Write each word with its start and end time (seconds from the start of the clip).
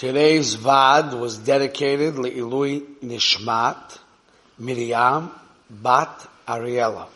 Today's 0.00 0.54
Vad 0.54 1.12
was 1.12 1.36
dedicated 1.36 2.14
Le'ilui 2.14 2.80
Nishmat 3.02 3.98
Miriam 4.58 5.30
Bat 5.68 6.26
Ariella. 6.48 7.06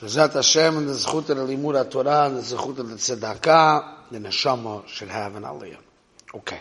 Bezat 0.00 0.32
Hashem 0.32 0.78
and 0.78 0.88
the 0.88 0.94
Zechut 0.94 1.28
of 1.28 1.36
the 1.36 1.54
Limud 1.54 1.90
Torah 1.90 2.28
and 2.28 2.38
the 2.38 2.40
Zechut 2.40 2.78
of 2.78 2.88
the 2.88 2.94
Tzedakah, 2.94 4.10
the 4.10 4.18
Neshama 4.20 4.88
should 4.88 5.10
have 5.10 5.36
an 5.36 5.42
Aliyah. 5.42 5.76
Okay. 6.34 6.60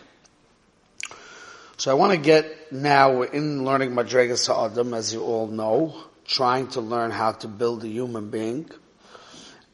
So 1.77 1.91
I 1.91 1.93
want 1.93 2.11
to 2.11 2.18
get 2.18 2.73
now, 2.73 3.20
we're 3.20 3.23
in 3.27 3.63
learning 3.63 3.91
Madregas 3.91 4.48
Ha'adam, 4.48 4.93
as 4.93 5.13
you 5.13 5.23
all 5.23 5.48
know, 5.48 5.95
trying 6.25 6.68
to 6.71 6.82
learn 6.82 7.09
how 7.11 7.32
to 7.32 7.48
build 7.48 7.86
a 7.86 7.88
human 7.88 8.32
being. 8.32 8.70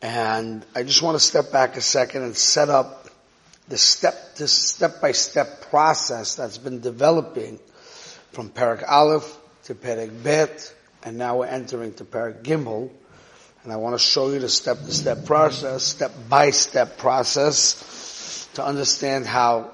And 0.04 0.64
I 0.76 0.84
just 0.84 1.02
want 1.02 1.16
to 1.16 1.20
step 1.20 1.52
back 1.52 1.78
a 1.78 1.82
second 1.82 2.22
and 2.22 2.38
set 2.38 2.70
up 2.70 3.07
the 3.68 3.78
step, 3.78 4.36
this 4.36 4.52
step-by-step 4.52 5.70
process 5.70 6.36
that's 6.36 6.58
been 6.58 6.80
developing 6.80 7.60
from 8.32 8.50
Parak 8.50 8.84
Aleph 8.88 9.38
to 9.64 9.76
Parak 9.76 10.24
Bet, 10.24 10.74
and 11.04 11.18
now 11.18 11.40
we're 11.40 11.48
entering 11.48 11.94
to 11.96 12.06
Parak 12.06 12.44
Gimel. 12.44 12.90
And 13.64 13.74
I 13.74 13.78
want 13.78 13.96
to 13.96 14.00
show 14.00 14.32
you 14.32 14.40
the 14.40 14.48
step-to-step 14.48 15.26
process, 15.26 15.84
step-by-step 15.84 16.98
process 16.98 18.48
to 18.54 18.64
understand 18.64 19.26
how 19.26 19.72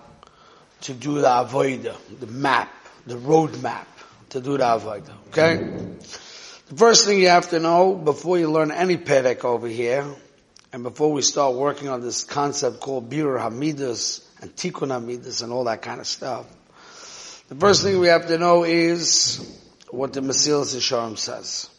to 0.81 0.93
do 0.93 1.21
the 1.21 1.27
avoida, 1.27 1.95
the 2.19 2.27
map, 2.27 2.73
the 3.05 3.15
roadmap 3.15 3.85
to 4.29 4.41
do 4.41 4.57
the 4.57 4.63
avoida. 4.63 5.13
Okay? 5.27 5.57
The 6.69 6.75
first 6.75 7.05
thing 7.05 7.19
you 7.19 7.29
have 7.29 7.51
to 7.51 7.59
know 7.59 7.93
before 7.93 8.39
you 8.39 8.49
learn 8.49 8.71
any 8.71 8.97
pedek 8.97 9.45
over 9.45 9.67
here, 9.67 10.05
and 10.73 10.81
before 10.81 11.11
we 11.11 11.21
start 11.21 11.53
working 11.53 11.87
on 11.87 12.01
this 12.01 12.23
concept 12.23 12.79
called 12.79 13.07
Birur 13.07 13.39
Hamidus 13.39 14.25
and 14.41 14.53
Tikkun 14.55 14.89
Hamidus 14.89 15.43
and 15.43 15.53
all 15.53 15.65
that 15.65 15.83
kind 15.83 16.01
of 16.01 16.07
stuff, 16.07 16.47
the 17.47 17.55
first 17.55 17.83
thing 17.83 17.99
we 17.99 18.07
have 18.07 18.25
to 18.27 18.39
know 18.39 18.63
is 18.63 19.61
what 19.91 20.13
the 20.13 20.21
Mesilas 20.21 20.75
Yesharim 20.75 21.15
says. 21.15 21.69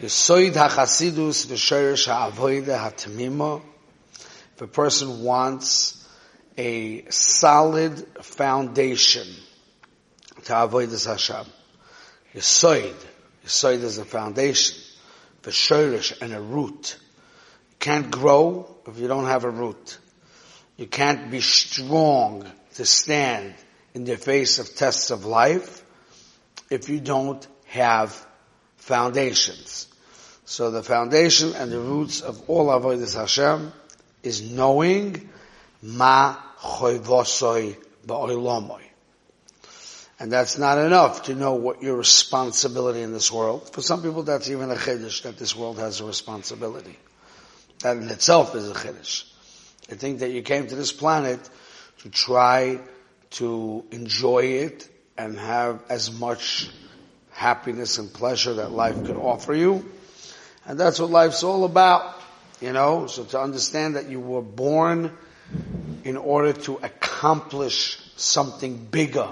Yisoid 0.00 0.52
HaChasidus 0.52 1.48
V'Shorish 1.48 2.06
HaAvoida 2.06 2.78
HaTamima 2.78 3.60
If 4.54 4.62
a 4.62 4.68
person 4.68 5.24
wants 5.24 6.08
a 6.56 7.10
solid 7.10 7.98
foundation 8.22 9.26
to 10.44 10.62
avoid 10.62 10.90
this 10.90 11.06
Hashem. 11.06 11.44
Yisoid. 12.34 12.94
Yisoid 13.44 13.82
is 13.82 13.98
a 13.98 14.04
foundation. 14.04 14.80
The 15.42 15.50
shirish 15.50 16.20
and 16.20 16.32
a 16.32 16.40
root. 16.40 16.96
Can't 17.80 18.10
grow 18.10 18.76
if 18.86 18.98
you 18.98 19.08
don't 19.08 19.26
have 19.26 19.44
a 19.44 19.50
root. 19.50 19.98
You 20.76 20.86
can't 20.86 21.30
be 21.30 21.40
strong 21.40 22.46
to 22.74 22.84
stand 22.84 23.54
in 23.94 24.04
the 24.04 24.16
face 24.16 24.58
of 24.58 24.74
tests 24.74 25.10
of 25.10 25.24
life 25.24 25.82
if 26.70 26.88
you 26.88 27.00
don't 27.00 27.46
have 27.66 28.14
foundations. 28.76 29.88
So 30.44 30.70
the 30.70 30.82
foundation 30.82 31.54
and 31.54 31.72
the 31.72 31.80
roots 31.80 32.20
of 32.20 32.48
all 32.48 32.66
avodas 32.66 33.16
Hashem 33.16 33.72
is 34.22 34.50
knowing 34.50 35.30
ma 35.82 36.36
choivosoi 36.60 37.76
ba'olamoi. 38.06 38.82
And 40.18 40.30
that's 40.30 40.58
not 40.58 40.76
enough 40.76 41.24
to 41.24 41.34
know 41.34 41.54
what 41.54 41.82
your 41.82 41.96
responsibility 41.96 43.00
in 43.00 43.12
this 43.12 43.32
world. 43.32 43.72
For 43.72 43.80
some 43.80 44.02
people, 44.02 44.22
that's 44.22 44.50
even 44.50 44.70
a 44.70 44.74
chiddush 44.74 45.22
that 45.22 45.38
this 45.38 45.56
world 45.56 45.78
has 45.78 46.00
a 46.00 46.04
responsibility. 46.04 46.98
That 47.80 47.96
in 47.96 48.08
itself 48.08 48.54
is 48.54 48.70
a 48.70 48.74
chiddush. 48.74 49.24
I 49.90 49.94
think 49.94 50.20
that 50.20 50.30
you 50.30 50.42
came 50.42 50.66
to 50.66 50.76
this 50.76 50.92
planet 50.92 51.40
to 52.02 52.10
try 52.10 52.80
to 53.30 53.84
enjoy 53.90 54.44
it 54.44 54.88
and 55.16 55.38
have 55.38 55.80
as 55.88 56.12
much 56.12 56.68
happiness 57.30 57.98
and 57.98 58.12
pleasure 58.12 58.54
that 58.54 58.70
life 58.70 59.04
could 59.04 59.16
offer 59.16 59.54
you. 59.54 59.90
And 60.66 60.78
that's 60.78 61.00
what 61.00 61.10
life's 61.10 61.42
all 61.42 61.64
about, 61.64 62.14
you 62.60 62.72
know. 62.72 63.06
So 63.06 63.24
to 63.24 63.40
understand 63.40 63.96
that 63.96 64.08
you 64.08 64.20
were 64.20 64.42
born 64.42 65.16
in 66.04 66.16
order 66.16 66.52
to 66.52 66.76
accomplish 66.82 67.98
something 68.16 68.76
bigger, 68.76 69.30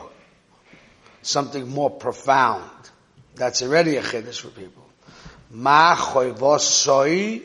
something 1.22 1.68
more 1.68 1.90
profound. 1.90 2.70
That's 3.34 3.62
already 3.62 3.96
a 3.96 4.02
chiddush 4.02 4.40
for 4.40 4.48
people. 4.48 4.87
Ma 5.50 5.94
soy. 6.58 7.40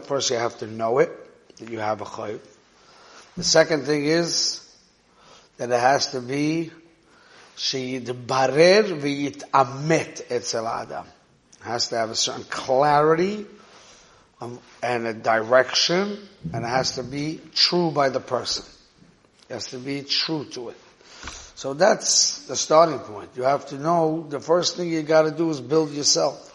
First 0.00 0.30
you 0.30 0.36
have 0.36 0.58
to 0.58 0.66
know 0.66 0.98
it, 0.98 1.10
that 1.58 1.70
you 1.70 1.78
have 1.78 2.00
a 2.00 2.04
chayv. 2.04 2.40
The 3.36 3.44
second 3.44 3.84
thing 3.84 4.04
is 4.04 4.68
that 5.56 5.70
it 5.70 5.80
has 5.80 6.08
to 6.08 6.20
be 6.20 6.70
sheyidbarer 7.56 9.00
v'yitamet 9.00 10.30
etzel 10.30 10.68
adam. 10.68 11.06
Has 11.60 11.88
to 11.88 11.96
have 11.96 12.10
a 12.10 12.14
certain 12.14 12.44
clarity 12.44 13.44
um, 14.40 14.58
and 14.82 15.06
a 15.06 15.14
direction, 15.14 16.18
and 16.52 16.64
it 16.64 16.68
has 16.68 16.94
to 16.96 17.02
be 17.02 17.40
true 17.54 17.90
by 17.90 18.10
the 18.10 18.20
person. 18.20 18.64
It 19.48 19.54
has 19.54 19.68
to 19.68 19.78
be 19.78 20.02
true 20.02 20.44
to 20.52 20.68
it. 20.68 20.76
So 21.56 21.74
that's 21.74 22.46
the 22.46 22.54
starting 22.54 23.00
point. 23.00 23.30
You 23.34 23.42
have 23.42 23.66
to 23.68 23.78
know 23.78 24.26
the 24.28 24.38
first 24.38 24.76
thing 24.76 24.90
you 24.90 25.02
got 25.02 25.22
to 25.22 25.32
do 25.32 25.50
is 25.50 25.60
build 25.60 25.90
yourself. 25.90 26.47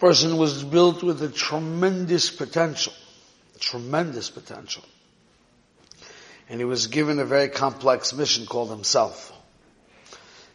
Person 0.00 0.38
was 0.38 0.64
built 0.64 1.02
with 1.02 1.22
a 1.22 1.28
tremendous 1.28 2.30
potential, 2.30 2.94
tremendous 3.58 4.30
potential, 4.30 4.82
and 6.48 6.58
he 6.58 6.64
was 6.64 6.86
given 6.86 7.18
a 7.18 7.26
very 7.26 7.50
complex 7.50 8.14
mission 8.14 8.46
called 8.46 8.70
himself. 8.70 9.30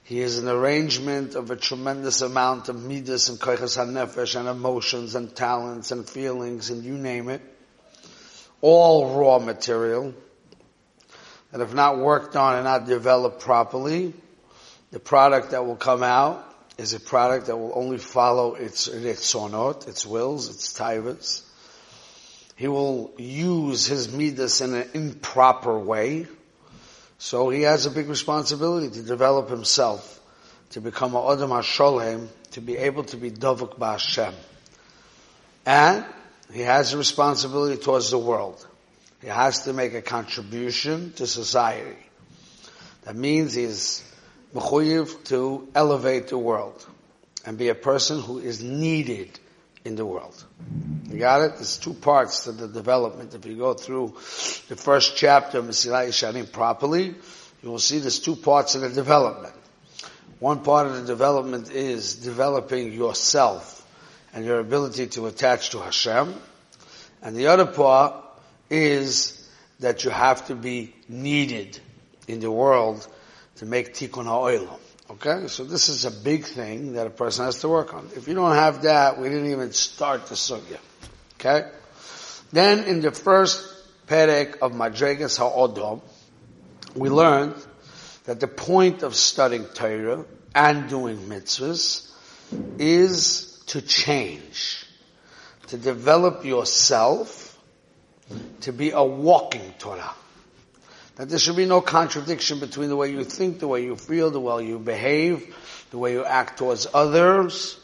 He 0.03 0.19
is 0.19 0.39
an 0.39 0.47
arrangement 0.47 1.35
of 1.35 1.51
a 1.51 1.55
tremendous 1.55 2.21
amount 2.21 2.69
of 2.69 2.83
midas 2.83 3.29
and 3.29 3.39
koichas 3.39 3.77
hanefesh 3.77 4.35
and 4.35 4.47
emotions 4.47 5.13
and 5.13 5.35
talents 5.35 5.91
and 5.91 6.09
feelings 6.09 6.71
and 6.71 6.83
you 6.83 6.97
name 6.97 7.29
it. 7.29 7.41
All 8.61 9.15
raw 9.15 9.37
material 9.37 10.15
that 11.51 11.61
if 11.61 11.71
not 11.71 11.99
worked 11.99 12.35
on 12.35 12.55
and 12.55 12.63
not 12.63 12.87
developed 12.87 13.41
properly, 13.41 14.15
the 14.89 14.99
product 14.99 15.51
that 15.51 15.67
will 15.67 15.75
come 15.75 16.01
out 16.01 16.54
is 16.77 16.93
a 16.93 16.99
product 16.99 17.47
that 17.47 17.57
will 17.57 17.73
only 17.75 17.97
follow 17.97 18.55
its 18.55 18.87
sonot, 18.89 19.87
its 19.87 20.05
wills, 20.05 20.49
its 20.49 20.77
taivas. 20.77 21.43
He 22.55 22.67
will 22.67 23.13
use 23.17 23.85
his 23.85 24.11
midas 24.11 24.61
in 24.61 24.73
an 24.73 24.89
improper 24.93 25.77
way 25.77 26.27
so 27.17 27.49
he 27.49 27.61
has 27.63 27.85
a 27.85 27.91
big 27.91 28.09
responsibility 28.09 28.89
to 28.89 29.01
develop 29.01 29.49
himself, 29.49 30.19
to 30.71 30.81
become 30.81 31.15
a 31.15 31.31
Adam 31.31 31.49
HaSholem, 31.49 32.27
to 32.51 32.61
be 32.61 32.77
able 32.77 33.03
to 33.05 33.17
be 33.17 33.31
Dovuk 33.31 33.77
Ba'Hashem. 33.77 34.33
And 35.65 36.05
he 36.53 36.61
has 36.61 36.93
a 36.93 36.97
responsibility 36.97 37.81
towards 37.81 38.11
the 38.11 38.19
world. 38.19 38.65
He 39.21 39.27
has 39.27 39.63
to 39.63 39.73
make 39.73 39.93
a 39.93 40.01
contribution 40.01 41.13
to 41.13 41.25
society. 41.25 41.97
That 43.03 43.15
means 43.15 43.53
he's 43.53 44.03
to 44.55 45.67
elevate 45.75 46.27
the 46.29 46.37
world 46.37 46.85
and 47.45 47.57
be 47.57 47.69
a 47.69 47.75
person 47.75 48.21
who 48.21 48.39
is 48.39 48.63
needed 48.63 49.39
in 49.83 49.95
the 49.95 50.05
world. 50.05 50.43
You 51.09 51.19
got 51.19 51.41
it? 51.41 51.55
There's 51.55 51.77
two 51.77 51.93
parts 51.93 52.45
to 52.45 52.51
the 52.51 52.67
development. 52.67 53.35
If 53.35 53.45
you 53.45 53.55
go 53.57 53.73
through 53.73 54.15
the 54.67 54.75
first 54.75 55.15
chapter 55.15 55.59
of 55.59 55.65
Mesilat 55.65 56.07
Yesharim 56.07 56.51
properly, 56.51 57.13
you 57.61 57.69
will 57.69 57.79
see 57.79 57.99
there's 57.99 58.19
two 58.19 58.35
parts 58.35 58.75
of 58.75 58.81
the 58.81 58.89
development. 58.89 59.53
One 60.39 60.61
part 60.61 60.87
of 60.87 60.95
the 60.95 61.03
development 61.03 61.71
is 61.71 62.15
developing 62.15 62.93
yourself 62.93 63.87
and 64.33 64.43
your 64.43 64.59
ability 64.59 65.07
to 65.07 65.27
attach 65.27 65.69
to 65.71 65.79
Hashem. 65.79 66.33
And 67.21 67.35
the 67.35 67.47
other 67.47 67.65
part 67.65 68.15
is 68.69 69.49
that 69.79 70.03
you 70.03 70.09
have 70.09 70.47
to 70.47 70.55
be 70.55 70.93
needed 71.07 71.79
in 72.27 72.39
the 72.39 72.51
world 72.51 73.07
to 73.57 73.65
make 73.65 73.93
tikkun 73.93 74.25
ha'olam. 74.25 74.79
Okay, 75.07 75.47
so 75.47 75.63
this 75.63 75.87
is 75.87 76.05
a 76.05 76.11
big 76.11 76.45
thing 76.45 76.93
that 76.93 77.05
a 77.05 77.11
person 77.11 77.45
has 77.45 77.61
to 77.61 77.69
work 77.69 77.93
on. 77.93 78.09
If 78.15 78.27
you 78.27 78.33
don't 78.33 78.55
have 78.55 78.83
that, 78.83 79.19
we 79.19 79.29
didn't 79.29 79.51
even 79.51 79.71
start 79.71 80.25
the 80.27 80.35
sugya. 80.35 80.79
Okay? 81.39 81.69
Then 82.51 82.85
in 82.85 83.01
the 83.01 83.11
first 83.11 83.63
perek 84.07 84.57
of 84.59 84.71
Madregas 84.71 85.37
Ha'odom, 85.37 86.01
we 86.95 87.09
learned 87.09 87.55
that 88.23 88.39
the 88.39 88.47
point 88.47 89.03
of 89.03 89.15
studying 89.15 89.65
Torah 89.65 90.25
and 90.55 90.89
doing 90.89 91.17
mitzvahs 91.17 92.11
is 92.79 93.63
to 93.67 93.81
change, 93.81 94.87
to 95.67 95.77
develop 95.77 96.45
yourself 96.45 97.59
to 98.61 98.73
be 98.73 98.89
a 98.89 99.03
walking 99.03 99.73
Torah 99.77 100.15
that 101.15 101.29
there 101.29 101.39
should 101.39 101.55
be 101.55 101.65
no 101.65 101.81
contradiction 101.81 102.59
between 102.59 102.89
the 102.89 102.95
way 102.95 103.11
you 103.11 103.23
think, 103.23 103.59
the 103.59 103.67
way 103.67 103.83
you 103.83 103.95
feel, 103.95 104.31
the 104.31 104.39
way 104.39 104.65
you 104.65 104.79
behave, 104.79 105.55
the 105.91 105.97
way 105.97 106.11
you 106.11 106.25
act 106.25 106.57
towards 106.57 106.87
others. 106.93 107.79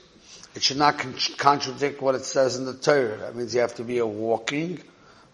It 0.53 0.63
should 0.63 0.77
not 0.77 0.99
con- 0.99 1.15
contradict 1.37 2.01
what 2.01 2.15
it 2.15 2.25
says 2.25 2.57
in 2.57 2.65
the 2.65 2.73
Torah. 2.73 3.17
That 3.17 3.35
means 3.35 3.55
you 3.55 3.61
have 3.61 3.75
to 3.75 3.83
be 3.83 3.99
a 3.99 4.05
walking, 4.05 4.81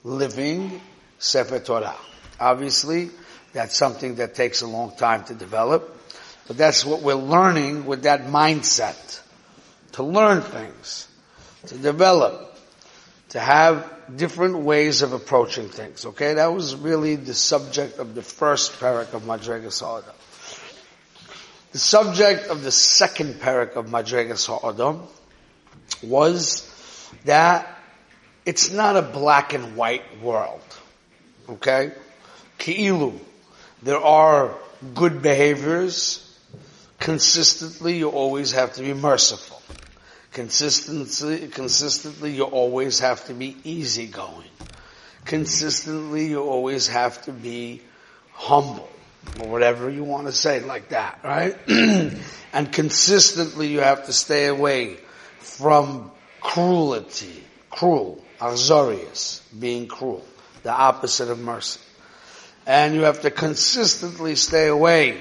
living 0.03 0.79
Sefer 1.17 1.59
Torah. 1.59 1.95
Obviously, 2.39 3.09
that's 3.53 3.75
something 3.75 4.15
that 4.15 4.35
takes 4.35 4.61
a 4.61 4.67
long 4.67 4.95
time 4.95 5.23
to 5.25 5.33
develop, 5.33 5.97
but 6.47 6.57
that's 6.57 6.85
what 6.85 7.01
we're 7.01 7.15
learning 7.15 7.87
with 7.87 8.03
that 8.03 8.27
mindset. 8.27 9.21
To 9.93 10.03
learn 10.03 10.41
things, 10.41 11.07
to 11.67 11.77
develop, 11.77 12.56
to 13.37 13.43
have 13.43 13.87
different 14.15 14.57
ways 14.57 15.03
of 15.03 15.13
approaching 15.13 15.69
things. 15.69 16.07
Okay, 16.07 16.33
that 16.33 16.47
was 16.47 16.75
really 16.75 17.15
the 17.15 17.35
subject 17.35 17.99
of 17.99 18.15
the 18.15 18.23
first 18.23 18.79
parak 18.79 19.13
of 19.13 19.25
Madregas 19.25 19.81
Ha'adam. 19.81 20.15
The 21.71 21.77
subject 21.77 22.47
of 22.47 22.63
the 22.63 22.71
second 22.71 23.35
parak 23.35 23.75
of 23.75 23.85
Madregas 23.85 24.47
Ha'adam 24.47 25.03
was 26.01 26.67
that 27.25 27.67
it's 28.43 28.71
not 28.71 28.97
a 28.97 29.03
black 29.03 29.53
and 29.53 29.75
white 29.75 30.19
world. 30.19 30.65
Okay? 31.47 31.91
Ki'ilu. 32.57 33.19
There 33.83 33.99
are 33.99 34.55
good 34.95 35.21
behaviors. 35.21 36.23
Consistently, 36.99 37.99
you 37.99 38.09
always 38.09 38.53
have 38.53 38.73
to 38.73 38.81
be 38.81 38.95
merciful. 38.95 39.61
Consistently, 40.37 41.47
consistently, 41.47 42.35
you 42.35 42.43
always 42.43 42.99
have 42.99 43.25
to 43.25 43.33
be 43.33 43.57
easygoing. 43.63 44.51
Consistently, 45.25 46.27
you 46.27 46.43
always 46.43 46.87
have 46.89 47.19
to 47.23 47.31
be 47.31 47.81
humble, 48.33 48.87
or 49.39 49.47
whatever 49.47 49.89
you 49.89 50.03
want 50.03 50.27
to 50.27 50.31
say 50.31 50.59
like 50.59 50.89
that, 50.89 51.21
right? 51.23 51.57
and 52.53 52.71
consistently, 52.71 53.69
you 53.69 53.79
have 53.79 54.05
to 54.05 54.13
stay 54.13 54.45
away 54.45 54.97
from 55.39 56.11
cruelty, 56.39 57.43
cruel, 57.71 58.23
achzarius, 58.39 59.41
being 59.59 59.87
cruel, 59.87 60.23
the 60.61 60.71
opposite 60.71 61.29
of 61.31 61.39
mercy. 61.39 61.79
And 62.67 62.93
you 62.93 63.01
have 63.05 63.21
to 63.21 63.31
consistently 63.31 64.35
stay 64.35 64.67
away 64.67 65.19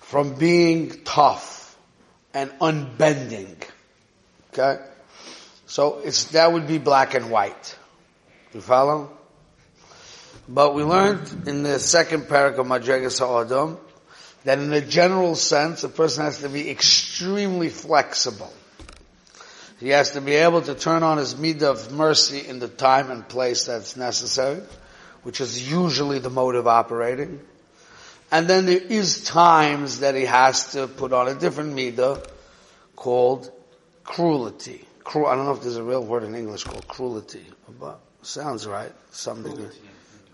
from 0.00 0.34
being 0.34 1.04
tough 1.04 1.61
and 2.34 2.50
unbending. 2.60 3.56
Okay? 4.52 4.82
So 5.66 6.00
it's, 6.04 6.24
that 6.32 6.52
would 6.52 6.66
be 6.66 6.78
black 6.78 7.14
and 7.14 7.30
white. 7.30 7.78
You 8.52 8.60
follow? 8.60 9.10
But 10.48 10.74
we 10.74 10.82
learned 10.82 11.48
in 11.48 11.62
the 11.62 11.78
second 11.78 12.22
parak 12.24 12.58
of 12.58 12.66
Madregas 12.66 13.20
Ha'adam 13.20 13.78
that 14.44 14.58
in 14.58 14.72
a 14.72 14.80
general 14.80 15.34
sense, 15.34 15.84
a 15.84 15.88
person 15.88 16.24
has 16.24 16.40
to 16.40 16.48
be 16.48 16.68
extremely 16.68 17.68
flexible. 17.68 18.52
He 19.78 19.90
has 19.90 20.12
to 20.12 20.20
be 20.20 20.34
able 20.34 20.62
to 20.62 20.74
turn 20.74 21.02
on 21.02 21.18
his 21.18 21.34
midah 21.34 21.62
of 21.62 21.92
mercy 21.92 22.46
in 22.46 22.58
the 22.58 22.68
time 22.68 23.10
and 23.10 23.28
place 23.28 23.66
that's 23.66 23.96
necessary, 23.96 24.60
which 25.22 25.40
is 25.40 25.70
usually 25.70 26.18
the 26.18 26.30
mode 26.30 26.54
of 26.54 26.66
operating. 26.66 27.40
And 28.32 28.48
then 28.48 28.64
there 28.66 28.80
is 28.80 29.22
times 29.24 30.00
that 30.00 30.14
he 30.14 30.24
has 30.24 30.72
to 30.72 30.86
put 30.88 31.12
on 31.12 31.28
a 31.28 31.34
different 31.34 31.74
midah 31.76 32.26
called 32.96 33.52
cruelty. 34.04 34.84
Cru- 35.04 35.26
I 35.26 35.34
don't 35.36 35.44
know 35.44 35.52
if 35.52 35.60
there's 35.60 35.76
a 35.76 35.82
real 35.82 36.02
word 36.04 36.22
in 36.24 36.34
English 36.34 36.64
called 36.64 36.88
cruelty, 36.88 37.44
but 37.78 38.00
sounds 38.22 38.66
right. 38.66 38.92
Something. 39.10 39.54
Cruelty. 39.54 39.78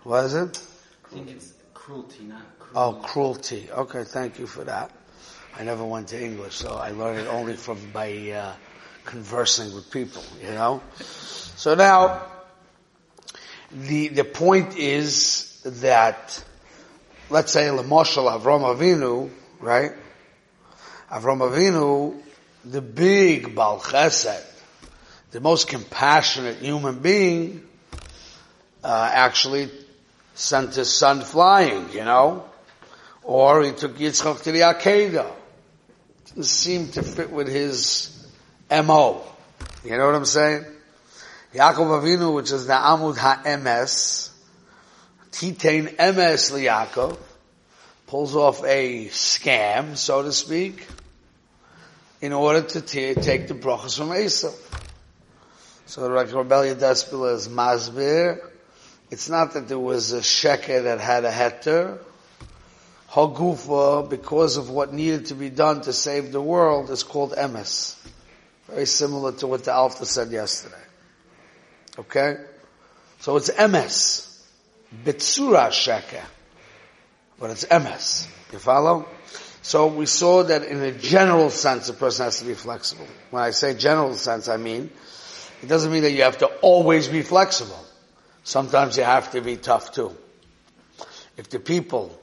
What 0.03 0.23
is 0.25 0.33
it? 0.33 0.61
I 1.05 1.13
think 1.13 1.29
it's 1.29 1.53
cruelty, 1.73 2.23
not 2.23 2.41
Oh, 2.73 2.93
cruelty. 3.01 3.65
cruelty. 3.67 3.71
Okay, 3.71 4.03
thank 4.05 4.39
you 4.39 4.47
for 4.47 4.63
that. 4.63 4.91
I 5.57 5.63
never 5.63 5.83
went 5.83 6.07
to 6.09 6.23
English, 6.23 6.55
so 6.55 6.75
I 6.75 6.91
learned 6.91 7.19
it 7.19 7.27
only 7.27 7.55
from 7.55 7.79
by 7.91 8.31
uh, 8.31 8.53
conversing 9.05 9.73
with 9.75 9.91
people. 9.91 10.23
You 10.41 10.51
know. 10.51 10.81
So 11.01 11.75
now, 11.75 12.21
the 13.73 14.07
the 14.09 14.23
point 14.23 14.77
is 14.77 15.59
that, 15.65 16.41
let's 17.29 17.51
say, 17.51 17.67
Lamoshal 17.67 18.39
Avram 18.39 18.75
Avinu, 18.75 19.29
right? 19.59 19.91
Avram 21.11 21.39
Avinu, 21.39 22.19
the 22.65 22.81
big 22.81 23.55
Bal 23.55 23.79
Chesed, 23.79 24.45
the 25.31 25.39
most 25.39 25.67
compassionate 25.67 26.57
human 26.57 26.99
being, 26.99 27.63
uh, 28.83 29.09
actually 29.13 29.69
sent 30.35 30.75
his 30.75 30.91
son 30.91 31.21
flying, 31.21 31.91
you 31.91 32.03
know? 32.03 32.45
Or 33.23 33.63
he 33.63 33.71
took 33.71 33.97
Yitzchak 33.97 34.43
to 34.43 34.51
the 34.51 34.61
Akedah. 34.61 35.31
Didn't 36.27 36.45
seem 36.45 36.89
to 36.89 37.03
fit 37.03 37.31
with 37.31 37.47
his 37.47 38.27
MO. 38.71 39.23
You 39.83 39.97
know 39.97 40.05
what 40.05 40.15
I'm 40.15 40.25
saying? 40.25 40.65
Yaakov 41.53 42.01
Avinu, 42.01 42.33
which 42.33 42.51
is 42.51 42.67
the 42.67 42.73
Amud 42.73 43.17
HaEmes, 43.17 44.29
Titain 45.31 45.95
Emes 45.95 46.51
Yaakov, 46.51 47.17
pulls 48.07 48.35
off 48.35 48.63
a 48.63 49.05
scam, 49.07 49.95
so 49.95 50.23
to 50.23 50.31
speak, 50.31 50.87
in 52.21 52.33
order 52.33 52.61
to 52.61 52.81
t- 52.81 53.13
take 53.13 53.47
the 53.47 53.53
brachas 53.53 53.97
from 53.97 54.13
Esau. 54.13 54.51
So 55.85 56.07
like 56.07 56.33
Rebellion 56.33 56.77
Despila 56.77 57.35
is 57.35 57.47
Masbir, 57.47 58.39
it's 59.11 59.29
not 59.29 59.53
that 59.53 59.67
there 59.67 59.79
was 59.79 60.11
a 60.11 60.19
sheker 60.19 60.83
that 60.83 60.99
had 60.99 61.25
a 61.25 61.31
heter. 61.31 61.99
Hagufa, 63.09 64.07
because 64.07 64.57
of 64.57 64.69
what 64.69 64.93
needed 64.93 65.27
to 65.27 65.33
be 65.33 65.49
done 65.49 65.81
to 65.81 65.93
save 65.93 66.31
the 66.31 66.41
world, 66.41 66.91
is 66.91 67.01
called 67.01 67.31
emes. 67.31 67.95
Very 68.67 68.85
similar 68.85 69.31
to 69.33 69.47
what 69.47 69.63
the 69.63 69.71
Alpha 69.71 70.05
said 70.05 70.31
yesterday. 70.31 70.75
Okay? 71.97 72.37
So 73.19 73.35
it's 73.37 73.49
emes. 73.49 74.28
Bitsura 75.03 75.69
sheker. 75.69 76.23
But 77.39 77.51
it's 77.51 77.65
emes. 77.65 78.27
You 78.51 78.59
follow? 78.59 79.07
So 79.61 79.87
we 79.87 80.05
saw 80.05 80.43
that 80.43 80.63
in 80.63 80.81
a 80.81 80.91
general 80.91 81.49
sense, 81.49 81.89
a 81.89 81.93
person 81.93 82.25
has 82.25 82.39
to 82.39 82.45
be 82.45 82.53
flexible. 82.53 83.07
When 83.29 83.43
I 83.43 83.51
say 83.51 83.75
general 83.75 84.13
sense, 84.15 84.47
I 84.47 84.57
mean, 84.57 84.89
it 85.61 85.67
doesn't 85.67 85.91
mean 85.91 86.03
that 86.03 86.11
you 86.11 86.23
have 86.23 86.37
to 86.39 86.47
always 86.61 87.07
be 87.07 87.21
flexible. 87.21 87.79
Sometimes 88.43 88.97
you 88.97 89.03
have 89.03 89.31
to 89.31 89.41
be 89.41 89.57
tough 89.57 89.91
too. 89.91 90.15
If 91.37 91.49
the 91.49 91.59
people 91.59 92.17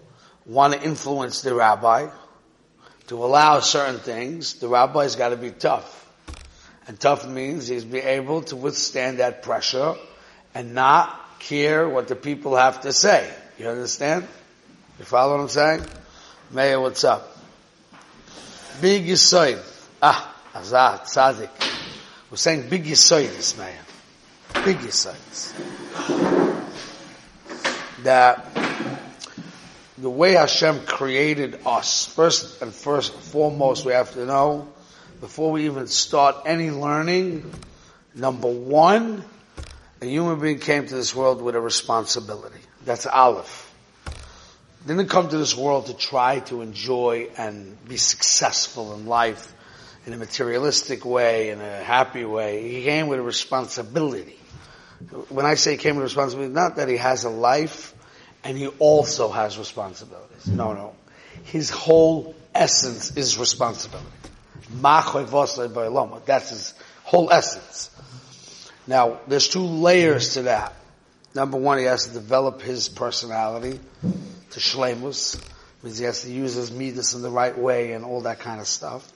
want 0.44 0.74
to 0.74 0.82
influence 0.82 1.42
the 1.42 1.54
rabbi 1.54 2.08
to 3.08 3.24
allow 3.24 3.60
certain 3.60 4.00
things, 4.00 4.54
the 4.54 4.68
rabbi's 4.68 5.16
got 5.16 5.28
to 5.28 5.36
be 5.36 5.50
tough. 5.50 6.02
And 6.88 6.98
tough 6.98 7.26
means 7.26 7.68
he's 7.68 7.84
be 7.84 7.98
able 7.98 8.42
to 8.42 8.56
withstand 8.56 9.18
that 9.18 9.42
pressure 9.42 9.94
and 10.54 10.74
not 10.74 11.25
care 11.38 11.88
what 11.88 12.08
the 12.08 12.16
people 12.16 12.56
have 12.56 12.82
to 12.82 12.92
say. 12.92 13.32
You 13.58 13.68
understand? 13.68 14.26
You 14.98 15.04
follow 15.04 15.36
what 15.36 15.42
I'm 15.42 15.48
saying? 15.48 15.82
Meir, 16.50 16.80
what's 16.80 17.04
up? 17.04 17.36
Big 18.80 19.06
Yisoid. 19.06 19.62
Ah, 20.02 20.34
Azad, 20.54 21.02
Tzaddik. 21.02 21.50
We're 22.30 22.36
saying 22.36 22.68
big 22.68 22.84
Yisoid 22.84 23.34
this 23.36 23.56
Meir. 23.56 24.64
Big 24.64 24.78
Yisoid 24.78 26.56
that 28.06 28.46
the 29.98 30.08
way 30.08 30.34
Hashem 30.34 30.86
created 30.86 31.58
us, 31.66 32.06
first 32.06 32.62
and 32.62 32.72
first 32.72 33.12
foremost, 33.12 33.84
we 33.84 33.92
have 33.92 34.12
to 34.12 34.24
know, 34.24 34.68
before 35.20 35.50
we 35.50 35.66
even 35.66 35.88
start 35.88 36.36
any 36.46 36.70
learning, 36.70 37.50
number 38.14 38.48
one, 38.48 39.24
a 40.00 40.06
human 40.06 40.40
being 40.40 40.58
came 40.58 40.86
to 40.86 40.94
this 40.94 41.14
world 41.14 41.40
with 41.40 41.54
a 41.56 41.60
responsibility. 41.60 42.60
That's 42.84 43.06
Aleph. 43.06 43.72
Didn't 44.86 45.08
come 45.08 45.28
to 45.28 45.38
this 45.38 45.56
world 45.56 45.86
to 45.86 45.94
try 45.94 46.40
to 46.40 46.60
enjoy 46.60 47.28
and 47.36 47.76
be 47.88 47.96
successful 47.96 48.94
in 48.94 49.06
life 49.06 49.52
in 50.06 50.12
a 50.12 50.16
materialistic 50.16 51.04
way, 51.04 51.50
in 51.50 51.60
a 51.60 51.82
happy 51.82 52.24
way. 52.24 52.70
He 52.70 52.84
came 52.84 53.08
with 53.08 53.18
a 53.18 53.22
responsibility. 53.22 54.38
When 55.28 55.44
I 55.44 55.54
say 55.54 55.72
he 55.72 55.76
came 55.76 55.96
with 55.96 56.02
a 56.02 56.06
responsibility, 56.06 56.54
not 56.54 56.76
that 56.76 56.88
he 56.88 56.96
has 56.98 57.24
a 57.24 57.30
life 57.30 57.92
and 58.44 58.56
he 58.56 58.68
also 58.78 59.28
has 59.30 59.58
responsibilities. 59.58 60.46
No, 60.46 60.72
no. 60.72 60.94
His 61.44 61.70
whole 61.70 62.36
essence 62.54 63.16
is 63.16 63.36
responsibility. 63.38 64.06
That's 66.26 66.50
his 66.50 66.74
whole 67.02 67.32
essence. 67.32 67.90
Now, 68.86 69.18
there's 69.26 69.48
two 69.48 69.64
layers 69.64 70.34
to 70.34 70.42
that. 70.42 70.72
Number 71.34 71.58
one, 71.58 71.78
he 71.78 71.84
has 71.84 72.06
to 72.06 72.12
develop 72.12 72.62
his 72.62 72.88
personality 72.88 73.80
to 74.50 74.60
shlemus, 74.60 75.40
means 75.82 75.98
he 75.98 76.04
has 76.04 76.22
to 76.22 76.32
use 76.32 76.54
his 76.54 76.70
midas 76.70 77.14
in 77.14 77.22
the 77.22 77.30
right 77.30 77.56
way 77.56 77.92
and 77.92 78.04
all 78.04 78.22
that 78.22 78.40
kind 78.40 78.60
of 78.60 78.66
stuff 78.66 79.06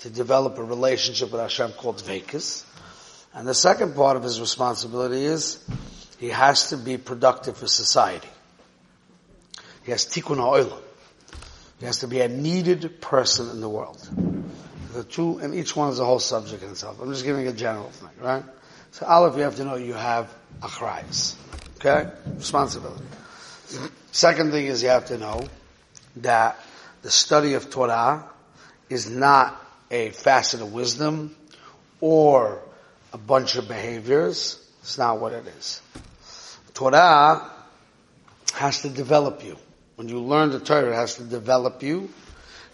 to 0.00 0.10
develop 0.10 0.58
a 0.58 0.64
relationship 0.64 1.32
with 1.32 1.40
Hashem 1.40 1.72
called 1.72 2.02
Vekas. 2.02 2.64
And 3.32 3.48
the 3.48 3.54
second 3.54 3.94
part 3.94 4.16
of 4.16 4.22
his 4.22 4.40
responsibility 4.40 5.24
is 5.24 5.58
he 6.18 6.28
has 6.28 6.70
to 6.70 6.76
be 6.76 6.98
productive 6.98 7.56
for 7.56 7.66
society. 7.66 8.28
He 9.84 9.90
has 9.90 10.06
tikkun 10.06 10.36
ha'olam. 10.36 10.80
He 11.80 11.86
has 11.86 11.98
to 12.00 12.08
be 12.08 12.20
a 12.20 12.28
needed 12.28 13.00
person 13.00 13.50
in 13.50 13.60
the 13.60 13.68
world. 13.68 13.98
The 14.92 15.04
two, 15.04 15.38
and 15.38 15.54
each 15.54 15.74
one 15.74 15.90
is 15.90 15.98
a 15.98 16.04
whole 16.04 16.20
subject 16.20 16.62
in 16.62 16.70
itself. 16.70 17.00
I'm 17.00 17.10
just 17.10 17.24
giving 17.24 17.48
a 17.48 17.52
general 17.52 17.90
thing, 17.90 18.10
right? 18.20 18.44
So 18.94 19.06
Aleph, 19.06 19.36
you 19.36 19.42
have 19.42 19.56
to 19.56 19.64
know 19.64 19.74
you 19.74 19.94
have 19.94 20.32
achrayas. 20.60 21.34
Okay? 21.78 22.08
Responsibility. 22.36 23.02
Second 24.12 24.52
thing 24.52 24.66
is 24.66 24.84
you 24.84 24.88
have 24.90 25.06
to 25.06 25.18
know 25.18 25.48
that 26.18 26.56
the 27.02 27.10
study 27.10 27.54
of 27.54 27.70
Torah 27.70 28.24
is 28.88 29.10
not 29.10 29.60
a 29.90 30.10
facet 30.10 30.60
of 30.60 30.72
wisdom 30.72 31.34
or 32.00 32.62
a 33.12 33.18
bunch 33.18 33.56
of 33.56 33.66
behaviors. 33.66 34.64
It's 34.82 34.96
not 34.96 35.18
what 35.18 35.32
it 35.32 35.44
is. 35.58 35.82
Torah 36.72 37.50
has 38.52 38.82
to 38.82 38.88
develop 38.88 39.42
you. 39.42 39.56
When 39.96 40.08
you 40.08 40.20
learn 40.20 40.50
the 40.50 40.60
Torah, 40.60 40.92
it 40.92 40.94
has 40.94 41.16
to 41.16 41.24
develop 41.24 41.82
you 41.82 42.10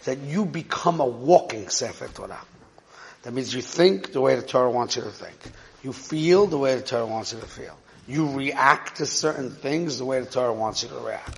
that 0.03 0.19
you 0.19 0.45
become 0.45 0.99
a 0.99 1.07
walking 1.07 1.69
Sefer 1.69 2.09
Torah. 2.09 2.45
That 3.23 3.33
means 3.33 3.55
you 3.55 3.63
think 3.63 4.13
the 4.13 4.21
way 4.21 4.35
the 4.35 4.43
Torah 4.43 4.69
wants 4.69 4.95
you 4.95 5.01
to 5.01 5.09
think. 5.09 5.35
You 5.83 5.93
feel 5.93 6.47
the 6.47 6.57
way 6.57 6.75
the 6.75 6.81
Torah 6.81 7.05
wants 7.05 7.33
you 7.33 7.39
to 7.39 7.45
feel. 7.45 7.77
You 8.07 8.31
react 8.31 8.97
to 8.97 9.05
certain 9.05 9.51
things 9.51 9.97
the 9.97 10.05
way 10.05 10.19
the 10.19 10.25
Torah 10.25 10.53
wants 10.53 10.83
you 10.83 10.89
to 10.89 10.95
react. 10.95 11.37